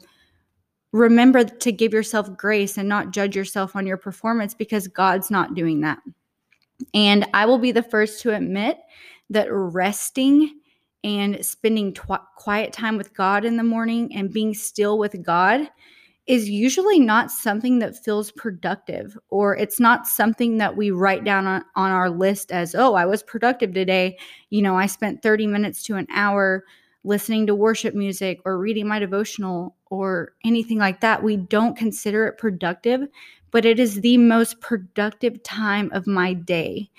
remember 0.94 1.44
to 1.44 1.72
give 1.74 1.91
yourself 1.91 2.38
grace 2.38 2.77
and 2.77 2.88
not 2.88 3.12
judge 3.12 3.36
yourself 3.36 3.75
on 3.75 3.86
your 3.86 3.98
performance 3.98 4.53
because 4.53 4.88
God's 4.88 5.29
not 5.29 5.55
doing 5.55 5.82
that. 5.82 6.00
And 6.94 7.25
I 7.34 7.46
will 7.46 7.60
be 7.60 7.72
the 7.72 7.84
first 7.84 8.22
to 8.22 8.34
admit 8.34 8.77
that 9.29 9.48
resting 9.51 10.60
and 11.03 11.46
spending 11.46 11.94
tw- 11.94 12.22
quiet 12.36 12.74
time 12.74 12.98
with 12.98 13.13
God 13.13 13.46
in 13.46 13.58
the 13.58 13.63
morning 13.63 14.13
and 14.15 14.34
being 14.34 14.53
still 14.53 14.98
with 14.98 15.24
God 15.24 15.70
is 16.27 16.50
usually 16.50 17.00
not 17.00 17.29
something 17.29 17.77
that 17.79 18.03
feels 18.03 18.32
productive 18.32 19.15
or 19.29 19.55
it's 19.55 19.79
not 19.79 20.08
something 20.08 20.58
that 20.58 20.75
we 20.75 20.89
write 20.89 21.24
down 21.24 21.46
on, 21.46 21.63
on 21.75 21.91
our 21.91 22.10
list 22.10 22.51
as 22.51 22.74
oh 22.74 22.96
i 22.96 23.05
was 23.05 23.22
productive 23.22 23.74
today. 23.75 24.17
You 24.50 24.63
know 24.63 24.75
i 24.75 24.88
spent 24.88 25.22
30 25.22 25.46
minutes 25.46 25.84
to 25.84 25.98
an 25.98 26.08
hour 26.10 26.63
listening 27.05 27.46
to 27.46 27.55
worship 27.55 27.94
music 27.94 28.39
or 28.46 28.58
reading 28.58 28.88
my 28.88 28.98
devotional 29.00 29.75
or 29.91 30.34
anything 30.44 30.79
like 30.79 31.00
that. 31.01 31.22
We 31.22 31.38
don't 31.38 31.77
consider 31.77 32.25
it 32.27 32.38
productive 32.38 33.08
but 33.52 33.66
it 33.66 33.80
is 33.80 34.02
the 34.02 34.18
most 34.18 34.60
productive 34.62 35.42
time 35.44 35.90
of 35.94 36.08
my 36.08 36.34
day 36.34 36.90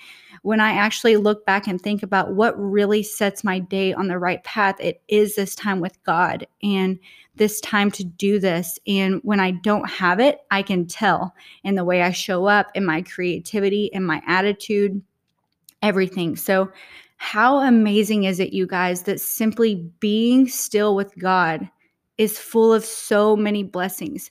when 0.47 0.61
I 0.61 0.71
actually 0.71 1.17
look 1.17 1.45
back 1.45 1.67
and 1.67 1.81
think 1.81 2.03
about 2.03 2.33
what 2.33 2.57
really 2.57 3.03
sets 3.03 3.43
my 3.43 3.59
day 3.59 3.93
on 3.93 4.07
the 4.07 4.17
right 4.17 4.43
path, 4.45 4.79
it 4.79 5.01
is 5.07 5.35
this 5.35 5.55
time 5.55 5.81
with 5.81 6.01
God 6.03 6.47
and 6.63 6.99
this 7.35 7.59
time 7.61 7.91
to 7.91 8.03
do 8.03 8.39
this. 8.39 8.79
And 8.87 9.19
when 9.23 9.41
I 9.41 9.51
don't 9.51 9.89
have 9.89 10.21
it, 10.21 10.39
I 10.49 10.61
can 10.61 10.87
tell 10.87 11.33
in 11.63 11.75
the 11.75 11.83
way 11.83 12.01
I 12.01 12.11
show 12.11 12.45
up, 12.45 12.71
in 12.75 12.85
my 12.85 13.01
creativity, 13.01 13.89
in 13.91 14.03
my 14.03 14.21
attitude, 14.25 15.01
everything. 15.81 16.37
So, 16.37 16.71
how 17.19 17.57
amazing 17.57 18.25
is 18.25 18.39
it, 18.39 18.53
you 18.53 18.67
guys, 18.67 19.01
that 19.03 19.19
simply 19.19 19.91
being 19.99 20.47
still 20.47 20.95
with 20.95 21.17
God 21.17 21.67
is 22.19 22.37
full 22.37 22.71
of 22.71 22.85
so 22.85 23.35
many 23.35 23.63
blessings? 23.63 24.29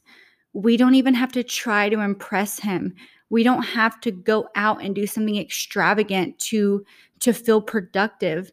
We 0.56 0.76
don't 0.76 0.94
even 0.94 1.14
have 1.14 1.32
to 1.32 1.42
try 1.42 1.88
to 1.88 2.00
impress 2.00 2.58
Him. 2.58 2.94
We 3.28 3.42
don't 3.42 3.62
have 3.62 4.00
to 4.02 4.10
go 4.10 4.48
out 4.54 4.82
and 4.82 4.94
do 4.94 5.06
something 5.06 5.36
extravagant 5.36 6.38
to 6.40 6.84
to 7.20 7.32
feel 7.32 7.60
productive. 7.60 8.52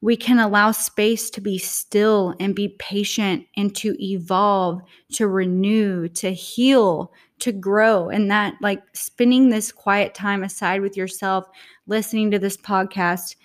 We 0.00 0.16
can 0.16 0.38
allow 0.38 0.70
space 0.70 1.30
to 1.30 1.40
be 1.40 1.58
still 1.58 2.34
and 2.38 2.54
be 2.54 2.76
patient 2.78 3.46
and 3.56 3.74
to 3.76 3.96
evolve 4.02 4.80
to 5.12 5.26
renew 5.28 6.08
to 6.08 6.32
heal 6.32 7.12
to 7.40 7.52
grow. 7.52 8.08
And 8.08 8.30
that 8.30 8.54
like 8.60 8.82
spending 8.92 9.48
this 9.48 9.72
quiet 9.72 10.14
time 10.14 10.42
aside 10.42 10.80
with 10.80 10.96
yourself 10.96 11.46
listening 11.86 12.30
to 12.30 12.38
this 12.38 12.56
podcast 12.56 13.36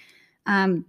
um, 0.45 0.85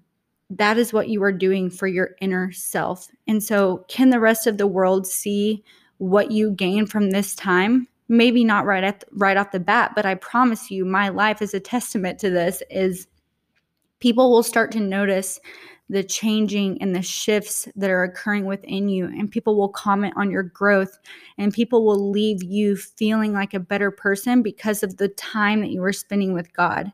that 0.50 0.78
is 0.78 0.92
what 0.92 1.08
you 1.08 1.22
are 1.22 1.32
doing 1.32 1.70
for 1.70 1.86
your 1.86 2.10
inner 2.20 2.52
self. 2.52 3.08
And 3.26 3.42
so 3.42 3.84
can 3.88 4.10
the 4.10 4.20
rest 4.20 4.46
of 4.46 4.58
the 4.58 4.66
world 4.66 5.06
see 5.06 5.64
what 5.98 6.30
you 6.30 6.50
gain 6.52 6.86
from 6.86 7.10
this 7.10 7.34
time 7.34 7.86
maybe 8.08 8.44
not 8.44 8.66
right 8.66 8.84
at 8.84 9.04
right 9.12 9.36
off 9.36 9.52
the 9.52 9.60
bat 9.60 9.92
but 9.94 10.04
i 10.04 10.14
promise 10.14 10.70
you 10.70 10.84
my 10.84 11.08
life 11.08 11.40
is 11.40 11.54
a 11.54 11.60
testament 11.60 12.18
to 12.18 12.30
this 12.30 12.62
is 12.70 13.06
people 14.00 14.30
will 14.30 14.42
start 14.42 14.70
to 14.70 14.80
notice 14.80 15.40
the 15.90 16.02
changing 16.02 16.80
and 16.80 16.94
the 16.94 17.02
shifts 17.02 17.68
that 17.76 17.90
are 17.90 18.04
occurring 18.04 18.46
within 18.46 18.88
you 18.88 19.06
and 19.06 19.30
people 19.30 19.56
will 19.56 19.68
comment 19.68 20.14
on 20.16 20.30
your 20.30 20.42
growth 20.42 20.98
and 21.36 21.52
people 21.52 21.84
will 21.84 22.10
leave 22.10 22.42
you 22.42 22.74
feeling 22.76 23.32
like 23.32 23.52
a 23.52 23.60
better 23.60 23.90
person 23.90 24.42
because 24.42 24.82
of 24.82 24.96
the 24.96 25.08
time 25.08 25.60
that 25.60 25.70
you 25.70 25.82
are 25.84 25.92
spending 25.92 26.32
with 26.32 26.52
God. 26.54 26.90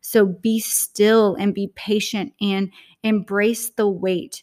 So 0.00 0.26
be 0.26 0.58
still 0.58 1.36
and 1.36 1.54
be 1.54 1.68
patient 1.76 2.32
and 2.40 2.72
embrace 3.04 3.70
the 3.70 3.88
wait 3.88 4.42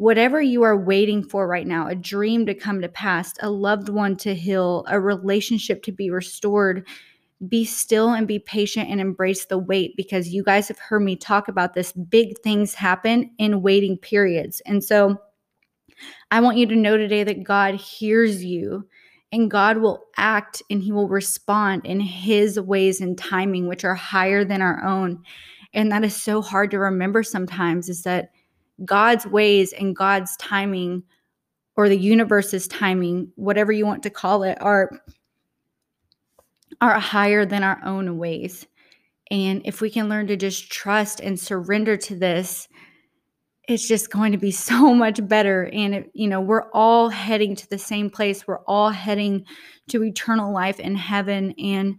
whatever 0.00 0.40
you 0.40 0.62
are 0.62 0.78
waiting 0.78 1.22
for 1.22 1.46
right 1.46 1.66
now 1.66 1.86
a 1.86 1.94
dream 1.94 2.46
to 2.46 2.54
come 2.54 2.80
to 2.80 2.88
pass, 2.88 3.34
a 3.40 3.50
loved 3.50 3.90
one 3.90 4.16
to 4.16 4.34
heal, 4.34 4.82
a 4.88 4.98
relationship 4.98 5.82
to 5.82 5.92
be 5.92 6.10
restored 6.10 6.86
be 7.48 7.64
still 7.64 8.10
and 8.10 8.28
be 8.28 8.38
patient 8.38 8.88
and 8.90 9.00
embrace 9.00 9.46
the 9.46 9.58
wait 9.58 9.96
because 9.96 10.28
you 10.28 10.42
guys 10.42 10.68
have 10.68 10.78
heard 10.78 11.00
me 11.00 11.16
talk 11.16 11.48
about 11.48 11.72
this. 11.72 11.92
Big 11.92 12.38
things 12.40 12.74
happen 12.74 13.30
in 13.38 13.62
waiting 13.62 13.96
periods. 13.96 14.60
And 14.66 14.84
so 14.84 15.16
I 16.30 16.40
want 16.40 16.58
you 16.58 16.66
to 16.66 16.76
know 16.76 16.96
today 16.96 17.24
that 17.24 17.44
God 17.44 17.74
hears 17.76 18.44
you 18.44 18.86
and 19.32 19.50
God 19.50 19.78
will 19.78 20.02
act 20.16 20.62
and 20.70 20.82
he 20.82 20.92
will 20.92 21.08
respond 21.08 21.86
in 21.86 22.00
his 22.00 22.60
ways 22.60 23.00
and 23.00 23.16
timing, 23.16 23.68
which 23.68 23.84
are 23.84 23.94
higher 23.94 24.44
than 24.44 24.60
our 24.60 24.84
own. 24.84 25.22
And 25.72 25.90
that 25.92 26.04
is 26.04 26.14
so 26.14 26.42
hard 26.42 26.70
to 26.72 26.78
remember 26.78 27.22
sometimes 27.22 27.88
is 27.88 28.02
that 28.02 28.32
God's 28.84 29.26
ways 29.26 29.72
and 29.72 29.94
God's 29.96 30.36
timing 30.36 31.02
or 31.76 31.88
the 31.88 31.98
universe's 31.98 32.68
timing, 32.68 33.32
whatever 33.36 33.72
you 33.72 33.86
want 33.86 34.02
to 34.02 34.10
call 34.10 34.42
it, 34.42 34.58
are 34.60 34.90
are 36.80 36.98
higher 36.98 37.44
than 37.44 37.62
our 37.62 37.80
own 37.84 38.18
ways. 38.18 38.66
And 39.30 39.62
if 39.64 39.80
we 39.80 39.90
can 39.90 40.08
learn 40.08 40.26
to 40.28 40.36
just 40.36 40.70
trust 40.70 41.20
and 41.20 41.38
surrender 41.38 41.96
to 41.96 42.16
this, 42.16 42.68
it's 43.68 43.86
just 43.86 44.10
going 44.10 44.32
to 44.32 44.38
be 44.38 44.50
so 44.50 44.94
much 44.94 45.26
better. 45.26 45.70
And, 45.72 45.94
it, 45.94 46.10
you 46.14 46.28
know, 46.28 46.40
we're 46.40 46.70
all 46.72 47.08
heading 47.08 47.54
to 47.56 47.68
the 47.68 47.78
same 47.78 48.10
place. 48.10 48.46
We're 48.46 48.64
all 48.66 48.90
heading 48.90 49.44
to 49.88 50.04
eternal 50.04 50.52
life 50.52 50.80
in 50.80 50.96
heaven. 50.96 51.54
And, 51.58 51.96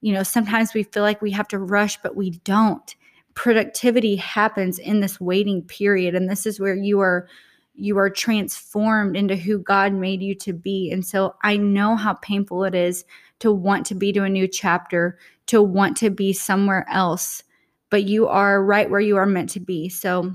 you 0.00 0.12
know, 0.12 0.22
sometimes 0.22 0.74
we 0.74 0.82
feel 0.82 1.02
like 1.02 1.22
we 1.22 1.30
have 1.30 1.48
to 1.48 1.58
rush, 1.58 2.00
but 2.02 2.16
we 2.16 2.30
don't. 2.30 2.94
Productivity 3.34 4.16
happens 4.16 4.78
in 4.78 5.00
this 5.00 5.20
waiting 5.20 5.62
period. 5.62 6.14
And 6.14 6.30
this 6.30 6.46
is 6.46 6.60
where 6.60 6.74
you 6.74 7.00
are 7.00 7.28
you 7.76 7.98
are 7.98 8.10
transformed 8.10 9.16
into 9.16 9.34
who 9.34 9.58
God 9.58 9.92
made 9.92 10.22
you 10.22 10.34
to 10.36 10.52
be. 10.52 10.90
And 10.92 11.04
so 11.04 11.34
I 11.42 11.56
know 11.56 11.96
how 11.96 12.14
painful 12.14 12.62
it 12.64 12.74
is 12.74 13.04
to 13.40 13.52
want 13.52 13.84
to 13.86 13.94
be 13.94 14.12
to 14.12 14.22
a 14.22 14.28
new 14.28 14.46
chapter, 14.46 15.18
to 15.46 15.60
want 15.60 15.96
to 15.98 16.10
be 16.10 16.32
somewhere 16.32 16.86
else, 16.88 17.42
but 17.90 18.04
you 18.04 18.28
are 18.28 18.64
right 18.64 18.88
where 18.88 19.00
you 19.00 19.16
are 19.16 19.26
meant 19.26 19.50
to 19.50 19.60
be. 19.60 19.88
So, 19.88 20.34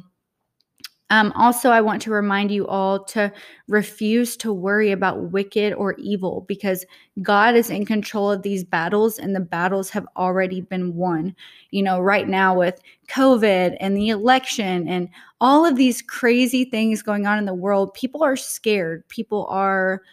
um, 1.11 1.31
also, 1.35 1.71
I 1.71 1.81
want 1.81 2.03
to 2.03 2.11
remind 2.11 2.51
you 2.51 2.67
all 2.67 3.03
to 3.05 3.31
refuse 3.67 4.37
to 4.37 4.53
worry 4.53 4.91
about 4.91 5.31
wicked 5.31 5.73
or 5.73 5.95
evil 5.95 6.45
because 6.47 6.85
God 7.23 7.55
is 7.55 7.71
in 7.71 7.85
control 7.85 8.29
of 8.31 8.43
these 8.43 8.63
battles 8.63 9.17
and 9.17 9.35
the 9.35 9.39
battles 9.39 9.89
have 9.89 10.05
already 10.17 10.61
been 10.61 10.95
won. 10.95 11.35
You 11.71 11.81
know, 11.81 11.99
right 11.99 12.27
now 12.27 12.55
with 12.55 12.79
COVID 13.09 13.75
and 13.79 13.97
the 13.97 14.09
election 14.09 14.87
and 14.87 15.09
all 15.41 15.65
of 15.65 15.77
these 15.77 16.03
crazy 16.03 16.63
things 16.65 17.01
going 17.01 17.25
on 17.25 17.39
in 17.39 17.45
the 17.45 17.55
world, 17.55 17.95
people 17.95 18.23
are 18.23 18.37
scared. 18.37 19.07
People 19.09 19.47
are 19.49 20.03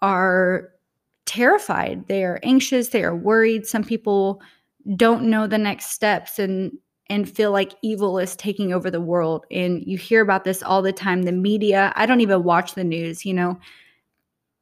are 0.00 0.70
terrified. 1.26 2.08
They 2.08 2.24
are 2.24 2.40
anxious, 2.42 2.88
they 2.88 3.04
are 3.04 3.16
worried. 3.16 3.66
Some 3.66 3.84
people 3.84 4.40
don't 4.96 5.24
know 5.24 5.46
the 5.46 5.58
next 5.58 5.90
steps 5.90 6.38
and 6.38 6.72
and 7.10 7.28
feel 7.28 7.52
like 7.52 7.74
evil 7.82 8.18
is 8.18 8.36
taking 8.36 8.72
over 8.72 8.90
the 8.90 9.00
world. 9.00 9.46
And 9.50 9.82
you 9.86 9.96
hear 9.96 10.20
about 10.20 10.44
this 10.44 10.62
all 10.62 10.82
the 10.82 10.92
time. 10.92 11.22
The 11.22 11.32
media, 11.32 11.92
I 11.96 12.06
don't 12.06 12.20
even 12.20 12.42
watch 12.44 12.74
the 12.74 12.84
news, 12.84 13.24
you 13.24 13.32
know. 13.32 13.58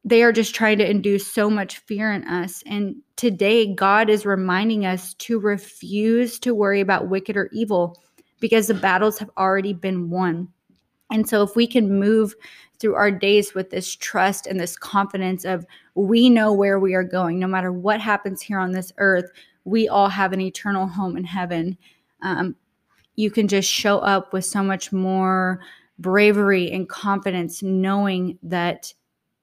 They 0.05 0.23
are 0.23 0.31
just 0.31 0.55
trying 0.55 0.77
to 0.77 0.89
induce 0.89 1.27
so 1.27 1.49
much 1.49 1.79
fear 1.79 2.13
in 2.13 2.23
us. 2.25 2.63
And 2.65 2.95
today, 3.17 3.73
God 3.73 4.09
is 4.09 4.25
reminding 4.25 4.85
us 4.85 5.13
to 5.15 5.39
refuse 5.39 6.39
to 6.39 6.55
worry 6.55 6.79
about 6.79 7.09
wicked 7.09 7.35
or 7.35 7.49
evil 7.51 8.01
because 8.39 8.67
the 8.67 8.73
battles 8.73 9.17
have 9.17 9.29
already 9.37 9.73
been 9.73 10.09
won. 10.09 10.47
And 11.11 11.27
so, 11.27 11.43
if 11.43 11.57
we 11.57 11.67
can 11.67 11.99
move 11.99 12.35
through 12.79 12.95
our 12.95 13.11
days 13.11 13.53
with 13.53 13.69
this 13.69 13.93
trust 13.93 14.47
and 14.47 14.59
this 14.59 14.77
confidence 14.77 15.43
of 15.43 15.65
we 15.95 16.29
know 16.29 16.53
where 16.53 16.79
we 16.79 16.93
are 16.93 17.03
going, 17.03 17.39
no 17.39 17.47
matter 17.47 17.73
what 17.73 17.99
happens 17.99 18.41
here 18.41 18.59
on 18.59 18.71
this 18.71 18.93
earth, 18.99 19.29
we 19.65 19.89
all 19.89 20.07
have 20.07 20.31
an 20.31 20.39
eternal 20.39 20.87
home 20.87 21.17
in 21.17 21.25
heaven 21.25 21.77
um, 22.21 22.55
you 23.15 23.31
can 23.31 23.47
just 23.47 23.69
show 23.69 23.99
up 23.99 24.33
with 24.33 24.45
so 24.45 24.63
much 24.63 24.91
more 24.91 25.59
bravery 25.99 26.71
and 26.71 26.87
confidence, 26.87 27.63
knowing 27.63 28.37
that 28.43 28.93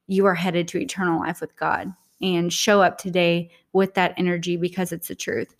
you 0.07 0.27
are 0.27 0.35
headed 0.35 0.69
to 0.69 0.79
eternal 0.79 1.21
life 1.21 1.41
with 1.41 1.57
God 1.57 1.93
and 2.23 2.53
show 2.53 2.81
up 2.81 2.99
today 2.99 3.51
with 3.73 3.95
that 3.95 4.15
energy 4.17 4.57
because 4.57 4.93
it's 4.93 5.09
the 5.09 5.15
truth. 5.15 5.55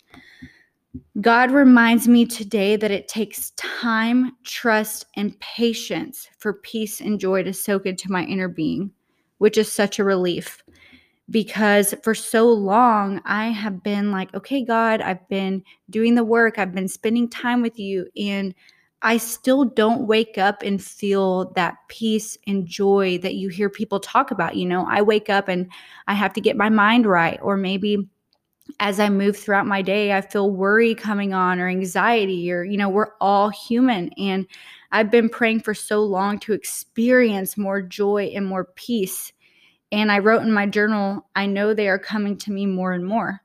God 1.19 1.51
reminds 1.51 2.07
me 2.07 2.25
today 2.25 2.75
that 2.77 2.91
it 2.91 3.07
takes 3.07 3.51
time, 3.51 4.31
trust, 4.43 5.05
and 5.15 5.37
patience 5.39 6.29
for 6.37 6.53
peace 6.53 7.01
and 7.01 7.19
joy 7.19 7.43
to 7.43 7.53
soak 7.53 7.85
into 7.85 8.11
my 8.11 8.23
inner 8.23 8.47
being, 8.47 8.91
which 9.39 9.57
is 9.57 9.69
such 9.69 9.99
a 9.99 10.03
relief 10.03 10.63
because 11.29 11.93
for 12.03 12.13
so 12.13 12.47
long 12.47 13.21
I 13.25 13.47
have 13.47 13.81
been 13.83 14.11
like, 14.11 14.33
okay, 14.33 14.63
God, 14.63 15.01
I've 15.01 15.27
been 15.27 15.63
doing 15.89 16.15
the 16.15 16.23
work, 16.23 16.59
I've 16.59 16.75
been 16.75 16.87
spending 16.87 17.29
time 17.29 17.61
with 17.61 17.79
you, 17.79 18.07
and 18.17 18.53
I 19.01 19.17
still 19.17 19.65
don't 19.65 20.07
wake 20.07 20.37
up 20.37 20.63
and 20.63 20.83
feel 20.83 21.51
that 21.51 21.75
peace 21.89 22.37
and 22.47 22.65
joy 22.65 23.19
that 23.19 23.35
you 23.35 23.49
hear 23.49 23.69
people 23.69 23.99
talk 23.99 24.31
about. 24.31 24.55
You 24.55 24.65
know, 24.65 24.85
I 24.89 25.01
wake 25.01 25.29
up 25.29 25.47
and 25.47 25.69
I 26.07 26.13
have 26.13 26.33
to 26.33 26.41
get 26.41 26.57
my 26.57 26.69
mind 26.69 27.05
right, 27.05 27.39
or 27.41 27.57
maybe 27.57 28.07
as 28.79 28.99
I 28.99 29.09
move 29.09 29.37
throughout 29.37 29.67
my 29.67 29.81
day, 29.83 30.13
I 30.13 30.21
feel 30.21 30.49
worry 30.49 30.95
coming 30.95 31.33
on 31.33 31.59
or 31.59 31.67
anxiety, 31.67 32.51
or, 32.51 32.63
you 32.63 32.77
know, 32.77 32.89
we're 32.89 33.11
all 33.21 33.49
human. 33.49 34.09
And 34.17 34.47
I've 34.91 35.11
been 35.11 35.29
praying 35.29 35.59
for 35.61 35.73
so 35.75 36.01
long 36.03 36.39
to 36.39 36.53
experience 36.53 37.57
more 37.57 37.81
joy 37.81 38.31
and 38.35 38.45
more 38.45 38.65
peace 38.75 39.31
and 39.91 40.11
I 40.11 40.19
wrote 40.19 40.43
in 40.43 40.51
my 40.51 40.65
journal, 40.65 41.27
I 41.35 41.45
know 41.45 41.73
they 41.73 41.87
are 41.87 41.99
coming 41.99 42.37
to 42.39 42.51
me 42.51 42.65
more 42.65 42.93
and 42.93 43.05
more. 43.05 43.41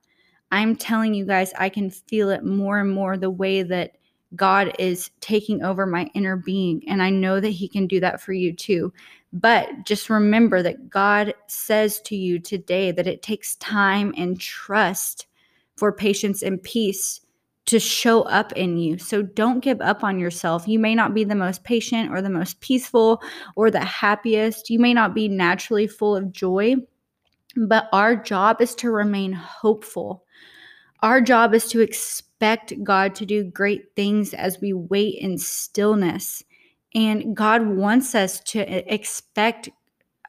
I'm 0.53 0.75
telling 0.75 1.15
you 1.15 1.25
guys, 1.25 1.53
I 1.59 1.69
can 1.69 1.91
feel 1.91 2.31
it 2.31 2.45
more 2.45 2.81
and 2.81 2.91
more 2.91 3.17
the 3.17 3.31
way 3.31 3.63
that 3.63 3.97
God 4.37 4.73
is 4.79 5.11
taking 5.21 5.63
over 5.63 5.87
my 5.87 6.11
inner 6.15 6.37
being. 6.37 6.83
And 6.89 7.03
I 7.03 7.11
know 7.11 7.41
that 7.41 7.51
He 7.51 7.69
can 7.69 7.87
do 7.87 8.01
that 8.01 8.21
for 8.21 8.33
you 8.33 8.53
too. 8.53 8.93
But 9.33 9.69
just 9.85 10.11
remember 10.11 10.63
that 10.63 10.91
God 10.91 11.35
says 11.47 12.01
to 12.03 12.17
you 12.17 12.39
today 12.39 12.91
that 12.93 13.07
it 13.07 13.23
takes 13.23 13.57
time 13.57 14.13
and 14.17 14.41
trust 14.41 15.27
for 15.77 15.93
patience 15.93 16.43
and 16.43 16.63
peace 16.63 17.21
to 17.71 17.79
show 17.79 18.23
up 18.23 18.53
in 18.55 18.77
you. 18.77 18.99
So 18.99 19.23
don't 19.23 19.61
give 19.61 19.81
up 19.81 20.03
on 20.03 20.19
yourself. 20.19 20.67
You 20.67 20.81
may 20.81 20.97
not 20.97 21.15
be 21.15 21.23
the 21.23 21.37
most 21.37 21.63
patient 21.63 22.11
or 22.11 22.21
the 22.21 22.29
most 22.29 22.61
peaceful 22.61 23.23
or 23.55 23.71
the 23.71 23.85
happiest. 23.85 24.71
You 24.71 24.81
may 24.81 24.93
not 24.93 25.15
be 25.15 25.29
naturally 25.29 25.87
full 25.87 26.17
of 26.17 26.33
joy, 26.33 26.75
but 27.57 27.89
our 27.93 28.17
job 28.17 28.61
is 28.61 28.75
to 28.77 28.91
remain 28.91 29.33
hopeful. 29.33 30.25
Our 31.01 31.21
job 31.21 31.55
is 31.55 31.69
to 31.69 31.81
expect 31.81 32.75
God 32.83 33.15
to 33.15 33.25
do 33.25 33.45
great 33.45 33.95
things 33.95 34.35
as 34.35 34.61
we 34.61 34.73
wait 34.73 35.19
in 35.21 35.39
stillness. 35.39 36.43
And 36.93 37.37
God 37.37 37.69
wants 37.69 38.17
us 38.17 38.41
to 38.47 38.93
expect 38.93 39.69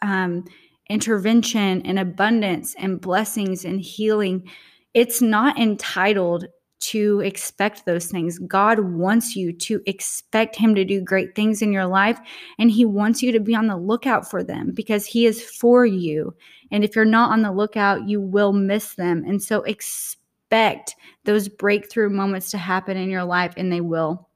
um, 0.04 0.46
intervention 0.92 1.82
and 1.88 1.98
abundance 1.98 2.76
and 2.78 3.02
blessings 3.02 3.66
and 3.66 3.82
healing. 3.82 4.48
It's 4.94 5.24
not 5.24 5.58
entitled 5.58 6.46
to 6.82 7.22
expect 7.22 7.86
those 7.86 8.08
things. 8.08 8.40
God 8.40 8.80
wants 8.80 9.36
you 9.36 9.54
to 9.54 9.82
expect 9.86 10.56
Him 10.56 10.76
to 10.76 10.84
do 10.84 11.02
great 11.02 11.36
things 11.36 11.62
in 11.62 11.72
your 11.72 11.86
life, 11.86 12.20
and 12.60 12.70
He 12.70 12.86
wants 12.86 13.22
you 13.24 13.32
to 13.32 13.40
be 13.40 13.56
on 13.56 13.68
the 13.68 13.78
lookout 13.78 14.30
for 14.30 14.44
them 14.44 14.72
because 14.74 15.06
He 15.06 15.26
is 15.26 15.44
for 15.44 15.86
you. 15.86 16.36
And 16.72 16.84
if 16.84 16.96
you're 16.96 17.06
not 17.06 17.32
on 17.32 17.42
the 17.42 17.52
lookout, 17.52 18.08
you 18.08 18.20
will 18.20 18.54
miss 18.54 18.96
them. 18.96 19.24
And 19.26 19.42
so 19.42 19.62
expect 19.64 20.96
those 21.24 21.48
breakthrough 21.48 22.10
moments 22.10 22.52
to 22.52 22.58
happen 22.58 22.98
in 22.98 23.10
your 23.10 23.24
life, 23.24 23.54
and 23.58 23.72
they 23.72 23.82
will. 23.82 24.28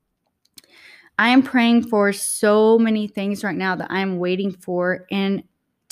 I 1.17 1.29
am 1.29 1.43
praying 1.43 1.87
for 1.87 2.11
so 2.11 2.77
many 2.77 3.07
things 3.07 3.43
right 3.43 3.55
now 3.55 3.75
that 3.75 3.89
I'm 3.89 4.19
waiting 4.19 4.51
for. 4.51 5.05
And 5.11 5.43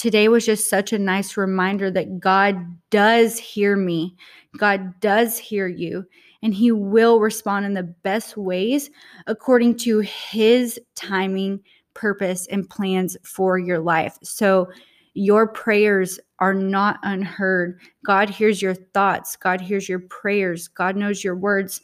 today 0.03 0.27
was 0.27 0.45
just 0.45 0.69
such 0.69 0.91
a 0.91 0.99
nice 0.99 1.37
reminder 1.37 1.89
that 1.89 2.19
God 2.19 2.57
does 2.89 3.39
hear 3.39 3.77
me. 3.77 4.17
God 4.57 4.99
does 4.99 5.37
hear 5.37 5.65
you 5.65 6.05
and 6.41 6.53
he 6.53 6.73
will 6.73 7.21
respond 7.21 7.65
in 7.65 7.73
the 7.73 7.83
best 7.83 8.35
ways 8.35 8.89
according 9.27 9.77
to 9.77 9.99
his 9.99 10.77
timing, 10.95 11.61
purpose, 11.93 12.47
and 12.47 12.69
plans 12.69 13.15
for 13.23 13.57
your 13.57 13.79
life. 13.79 14.17
So, 14.23 14.69
your 15.13 15.47
prayers 15.47 16.19
are 16.39 16.55
not 16.55 16.99
unheard. 17.03 17.79
God 18.05 18.29
hears 18.29 18.61
your 18.61 18.73
thoughts, 18.73 19.37
God 19.37 19.61
hears 19.61 19.87
your 19.87 19.99
prayers, 19.99 20.67
God 20.67 20.97
knows 20.97 21.23
your 21.23 21.37
words. 21.37 21.79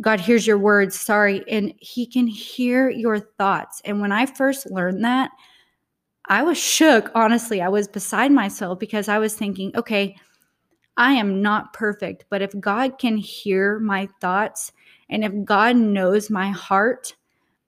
God 0.00 0.18
hears 0.18 0.46
your 0.46 0.56
words, 0.56 0.98
sorry, 0.98 1.44
and 1.46 1.74
he 1.78 2.06
can 2.06 2.26
hear 2.26 2.88
your 2.88 3.18
thoughts. 3.18 3.82
And 3.84 4.00
when 4.00 4.12
I 4.12 4.24
first 4.24 4.70
learned 4.70 5.04
that, 5.04 5.30
I 6.30 6.44
was 6.44 6.56
shook, 6.56 7.10
honestly. 7.12 7.60
I 7.60 7.68
was 7.68 7.88
beside 7.88 8.30
myself 8.30 8.78
because 8.78 9.08
I 9.08 9.18
was 9.18 9.34
thinking, 9.34 9.72
okay, 9.76 10.14
I 10.96 11.14
am 11.14 11.42
not 11.42 11.72
perfect, 11.72 12.24
but 12.30 12.40
if 12.40 12.58
God 12.60 12.98
can 12.98 13.16
hear 13.16 13.80
my 13.80 14.08
thoughts 14.20 14.70
and 15.08 15.24
if 15.24 15.32
God 15.44 15.74
knows 15.74 16.30
my 16.30 16.50
heart, 16.50 17.16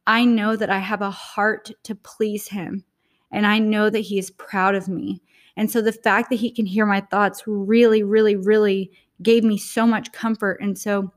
I 0.07 0.25
know 0.25 0.55
that 0.55 0.71
I 0.71 0.79
have 0.79 1.03
a 1.03 1.11
heart 1.11 1.73
to 1.83 1.97
please 1.97 2.47
Him. 2.47 2.85
And 3.33 3.49
I 3.49 3.59
know 3.59 3.91
that 3.91 3.99
He 3.99 4.17
is 4.17 4.31
proud 4.31 4.77
of 4.77 4.89
me. 4.89 5.23
And 5.57 5.69
so 5.69 5.83
the 5.83 5.91
fact 5.91 6.31
that 6.31 6.37
He 6.37 6.51
can 6.51 6.67
hear 6.67 6.87
my 6.87 7.01
thoughts 7.01 7.43
really, 7.47 8.05
really, 8.05 8.37
really 8.37 8.93
gave 9.23 9.43
me 9.43 9.59
so 9.59 9.89
much 9.89 10.13
comfort. 10.13 10.61
And 10.61 10.79
so 10.79 11.13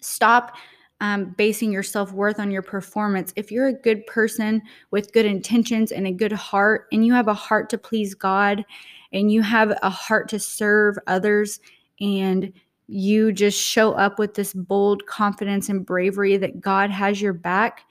stop 0.00 0.56
um, 1.02 1.34
basing 1.36 1.72
your 1.72 1.82
self 1.82 2.12
worth 2.12 2.38
on 2.38 2.52
your 2.52 2.62
performance. 2.62 3.32
If 3.34 3.50
you're 3.50 3.66
a 3.66 3.72
good 3.72 4.06
person 4.06 4.62
with 4.92 5.12
good 5.12 5.26
intentions 5.26 5.90
and 5.90 6.06
a 6.06 6.12
good 6.12 6.30
heart, 6.30 6.86
and 6.92 7.04
you 7.04 7.12
have 7.12 7.26
a 7.26 7.34
heart 7.34 7.68
to 7.70 7.78
please 7.78 8.14
God, 8.14 8.64
and 9.12 9.30
you 9.30 9.42
have 9.42 9.76
a 9.82 9.90
heart 9.90 10.28
to 10.28 10.38
serve 10.38 10.96
others, 11.08 11.58
and 12.00 12.52
you 12.86 13.32
just 13.32 13.60
show 13.60 13.92
up 13.94 14.20
with 14.20 14.34
this 14.34 14.54
bold 14.54 15.04
confidence 15.06 15.68
and 15.68 15.84
bravery 15.84 16.36
that 16.36 16.60
God 16.60 16.90
has 16.90 17.20
your 17.20 17.32
back, 17.32 17.82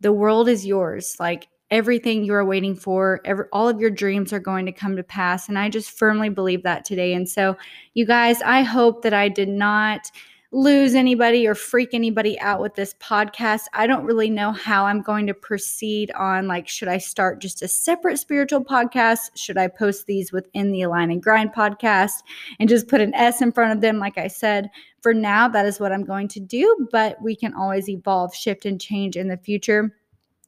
the 0.00 0.12
world 0.12 0.48
is 0.48 0.66
yours. 0.66 1.14
Like 1.20 1.46
everything 1.70 2.24
you 2.24 2.34
are 2.34 2.44
waiting 2.44 2.74
for, 2.74 3.20
every, 3.24 3.44
all 3.52 3.68
of 3.68 3.80
your 3.80 3.90
dreams 3.90 4.32
are 4.32 4.40
going 4.40 4.66
to 4.66 4.72
come 4.72 4.96
to 4.96 5.04
pass. 5.04 5.48
And 5.48 5.56
I 5.56 5.68
just 5.68 5.92
firmly 5.92 6.28
believe 6.28 6.64
that 6.64 6.84
today. 6.84 7.14
And 7.14 7.28
so, 7.28 7.56
you 7.94 8.04
guys, 8.04 8.42
I 8.42 8.62
hope 8.62 9.02
that 9.02 9.14
I 9.14 9.28
did 9.28 9.48
not 9.48 10.10
lose 10.54 10.94
anybody 10.94 11.46
or 11.46 11.54
freak 11.54 11.94
anybody 11.94 12.38
out 12.40 12.60
with 12.60 12.74
this 12.74 12.94
podcast. 13.00 13.62
I 13.72 13.86
don't 13.86 14.04
really 14.04 14.28
know 14.28 14.52
how 14.52 14.84
I'm 14.84 15.00
going 15.00 15.26
to 15.26 15.34
proceed 15.34 16.10
on 16.12 16.46
like 16.46 16.68
should 16.68 16.88
I 16.88 16.98
start 16.98 17.40
just 17.40 17.62
a 17.62 17.68
separate 17.68 18.18
spiritual 18.18 18.62
podcast? 18.62 19.30
Should 19.34 19.56
I 19.56 19.68
post 19.68 20.06
these 20.06 20.30
within 20.30 20.70
the 20.70 20.82
Align 20.82 21.10
and 21.10 21.22
Grind 21.22 21.54
podcast 21.54 22.22
and 22.60 22.68
just 22.68 22.86
put 22.86 23.00
an 23.00 23.14
S 23.14 23.40
in 23.40 23.50
front 23.50 23.72
of 23.72 23.80
them 23.80 23.98
like 23.98 24.18
I 24.18 24.28
said? 24.28 24.68
For 25.00 25.14
now, 25.14 25.48
that 25.48 25.64
is 25.64 25.80
what 25.80 25.90
I'm 25.90 26.04
going 26.04 26.28
to 26.28 26.40
do, 26.40 26.86
but 26.92 27.20
we 27.22 27.34
can 27.34 27.54
always 27.54 27.88
evolve, 27.88 28.34
shift 28.34 28.66
and 28.66 28.80
change 28.80 29.16
in 29.16 29.28
the 29.28 29.38
future. 29.38 29.96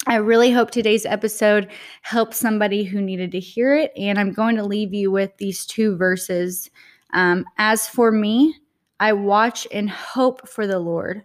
I 0.07 0.17
really 0.17 0.53
hope 0.53 0.71
today's 0.71 1.07
episode 1.07 1.71
helped 2.03 2.35
somebody 2.35 2.85
who 2.85 3.01
needed 3.01 3.33
to 3.33 3.41
hear 3.41 3.75
it. 3.75 3.91
And 3.97 4.19
I'm 4.19 4.33
going 4.33 4.57
to 4.57 4.65
leave 4.65 4.93
you 4.93 5.11
with 5.11 5.35
these 5.39 5.65
two 5.65 5.97
verses. 5.97 6.71
Um, 7.15 7.47
As 7.57 7.89
for 7.89 8.13
me, 8.13 8.55
I 9.01 9.13
watch 9.13 9.67
and 9.73 9.91
hope 9.91 10.49
for 10.49 10.67
the 10.67 10.79
Lord. 10.79 11.23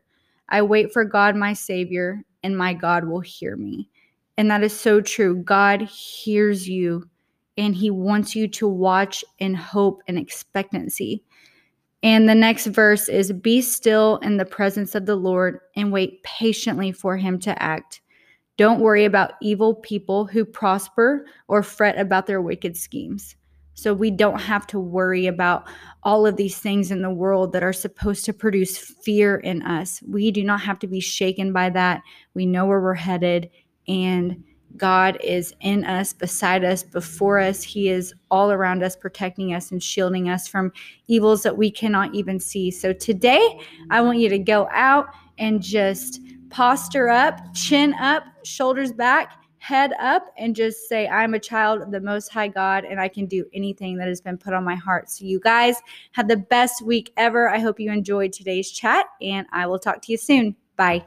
I 0.50 0.62
wait 0.62 0.92
for 0.92 1.06
God, 1.06 1.36
my 1.36 1.54
Savior, 1.54 2.24
and 2.44 2.58
my 2.58 2.74
God 2.74 3.06
will 3.06 3.20
hear 3.20 3.56
me. 3.56 3.90
And 4.38 4.50
that 4.50 4.64
is 4.64 4.78
so 4.78 5.02
true. 5.02 5.36
God 5.44 5.82
hears 5.82 6.68
you 6.68 7.08
and 7.58 7.76
He 7.76 7.92
wants 7.92 8.36
you 8.36 8.48
to 8.48 8.68
watch 8.68 9.24
and 9.40 9.56
hope 9.56 10.02
and 10.08 10.18
expectancy. 10.18 11.24
And 12.02 12.30
the 12.30 12.36
next 12.36 12.68
verse 12.68 13.10
is 13.10 13.34
Be 13.34 13.62
still 13.62 14.18
in 14.18 14.38
the 14.38 14.46
presence 14.46 14.96
of 14.96 15.06
the 15.06 15.18
Lord 15.18 15.60
and 15.76 15.92
wait 15.92 16.24
patiently 16.24 16.92
for 16.92 17.18
Him 17.18 17.38
to 17.40 17.62
act. 17.62 18.02
Don't 18.58 18.80
worry 18.80 19.06
about 19.06 19.34
evil 19.42 19.76
people 19.76 20.26
who 20.26 20.46
prosper 20.46 21.26
or 21.48 21.62
fret 21.64 22.00
about 22.00 22.26
their 22.26 22.42
wicked 22.42 22.76
schemes. 22.76 23.36
So 23.74 23.94
we 23.94 24.12
don't 24.12 24.42
have 24.42 24.68
to 24.68 24.80
worry 24.80 25.28
about 25.28 25.68
all 26.04 26.26
of 26.26 26.36
these 26.36 26.58
things 26.58 26.92
in 26.92 27.02
the 27.02 27.10
world 27.10 27.54
that 27.54 27.64
are 27.64 27.74
supposed 27.74 28.26
to 28.26 28.34
produce 28.34 28.78
fear 28.78 29.38
in 29.38 29.62
us. 29.62 30.02
We 30.08 30.32
do 30.32 30.44
not 30.44 30.62
have 30.62 30.80
to 30.80 30.88
be 30.88 31.00
shaken 31.00 31.54
by 31.54 31.70
that. 31.70 32.02
We 32.34 32.46
know 32.46 32.66
where 32.66 32.82
we're 32.82 32.94
headed, 32.94 33.50
and 33.88 34.44
God 34.78 35.18
is 35.24 35.54
in 35.62 35.84
us, 35.86 36.14
beside 36.14 36.64
us, 36.64 36.84
before 36.84 37.40
us. 37.40 37.64
He 37.64 37.90
is 37.90 38.14
all 38.30 38.52
around 38.52 38.84
us, 38.84 38.96
protecting 38.96 39.54
us 39.54 39.72
and 39.72 39.82
shielding 39.82 40.30
us 40.30 40.48
from 40.48 40.72
evils 41.08 41.44
that 41.44 41.58
we 41.58 41.72
cannot 41.72 42.14
even 42.14 42.40
see. 42.40 42.70
So 42.72 42.94
today, 42.94 43.60
I 43.90 44.02
want 44.02 44.20
you 44.20 44.30
to 44.30 44.40
go 44.40 44.68
out 44.72 45.08
and 45.38 45.62
just 45.62 46.22
posture 46.50 47.10
up, 47.10 47.40
chin 47.54 47.94
up, 47.96 48.24
shoulders 48.44 48.92
back 48.92 49.39
head 49.60 49.94
up 50.00 50.34
and 50.38 50.56
just 50.56 50.90
say, 50.90 51.08
I'm 51.08 51.34
a 51.34 51.40
child 51.40 51.82
of 51.82 51.92
the 51.92 52.02
Most 52.02 52.30
High 52.30 52.48
God 52.48 52.86
and 52.86 53.00
I 53.00 53.08
can 53.08 53.26
do 53.26 53.46
anything 53.54 53.98
that 53.98 54.08
has 54.08 54.22
been 54.22 54.38
put 54.38 54.54
on 54.54 54.64
my 54.64 54.76
heart. 54.76 55.10
So, 55.10 55.26
you 55.26 55.40
guys 55.40 55.76
have 56.14 56.28
the 56.28 56.38
best 56.38 56.82
week 56.82 57.14
ever. 57.18 57.50
I 57.50 57.60
hope 57.60 57.80
you 57.80 57.92
enjoyed 57.92 58.34
today's 58.34 58.72
chat 58.72 59.06
and 59.22 59.46
I 59.52 59.68
will 59.68 59.80
talk 59.80 60.02
to 60.04 60.12
you 60.12 60.18
soon. 60.18 60.56
Bye. 60.76 61.06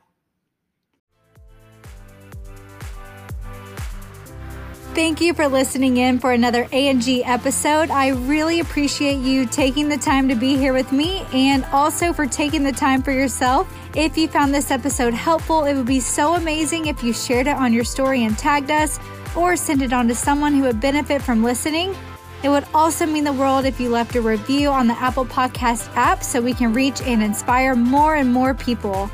Thank 4.95 5.23
you 5.23 5.33
for 5.33 5.49
listening 5.49 5.97
in 5.97 6.19
for 6.19 6.33
another 6.33 6.69
A&G 6.71 7.25
episode. 7.25 7.91
I 7.91 8.09
really 8.09 8.61
appreciate 8.61 9.21
you 9.21 9.47
taking 9.47 9.89
the 9.89 9.97
time 9.97 10.29
to 10.29 10.35
be 10.35 10.59
here 10.59 10.75
with 10.75 10.93
me 10.93 11.25
and 11.33 11.65
also 11.73 12.13
for 12.13 12.27
taking 12.27 12.63
the 12.63 12.73
time 12.73 13.03
for 13.03 13.11
yourself. 13.11 13.67
If 13.95 14.17
you 14.17 14.27
found 14.27 14.55
this 14.55 14.71
episode 14.71 15.13
helpful, 15.13 15.65
it 15.65 15.75
would 15.75 15.87
be 15.87 16.01
so 16.01 16.35
amazing 16.35 16.87
if 16.87 17.03
you 17.03 17.13
shared 17.13 17.47
it 17.47 17.57
on 17.57 17.75
your 17.75 17.85
story 17.85 18.25
and 18.25 18.39
tagged 18.39 18.71
us 18.71 18.99
or 19.37 19.55
sent 19.55 19.83
it 19.83 19.93
on 19.93 20.09
to 20.09 20.15
someone 20.15 20.55
who 20.55 20.63
would 20.63 20.81
benefit 20.81 21.21
from 21.21 21.45
listening. 21.45 21.95
It 22.43 22.49
would 22.49 22.65
also 22.73 23.05
mean 23.07 23.25
the 23.25 23.35
world 23.35 23.67
if 23.67 23.79
you 23.79 23.91
left 23.91 24.17
a 24.17 24.23
review 24.23 24.71
on 24.71 24.87
the 24.87 24.99
Apple 24.99 25.27
Podcast 25.27 25.95
app 25.95 26.23
so 26.23 26.41
we 26.41 26.55
can 26.55 26.73
reach 26.73 27.03
and 27.03 27.23
inspire 27.23 27.75
more 27.77 28.17
and 28.17 28.33
more 28.33 28.55
people. 28.55 29.11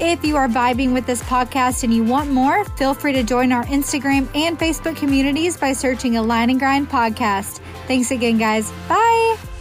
If 0.00 0.24
you 0.24 0.36
are 0.36 0.48
vibing 0.48 0.92
with 0.92 1.06
this 1.06 1.22
podcast 1.22 1.84
and 1.84 1.94
you 1.94 2.04
want 2.04 2.30
more, 2.30 2.64
feel 2.76 2.94
free 2.94 3.12
to 3.12 3.22
join 3.22 3.52
our 3.52 3.64
Instagram 3.66 4.28
and 4.34 4.58
Facebook 4.58 4.96
communities 4.96 5.56
by 5.56 5.72
searching 5.72 6.16
Align 6.16 6.50
and 6.50 6.58
Grind 6.58 6.90
Podcast. 6.90 7.60
Thanks 7.86 8.10
again, 8.10 8.38
guys. 8.38 8.70
Bye. 8.88 9.55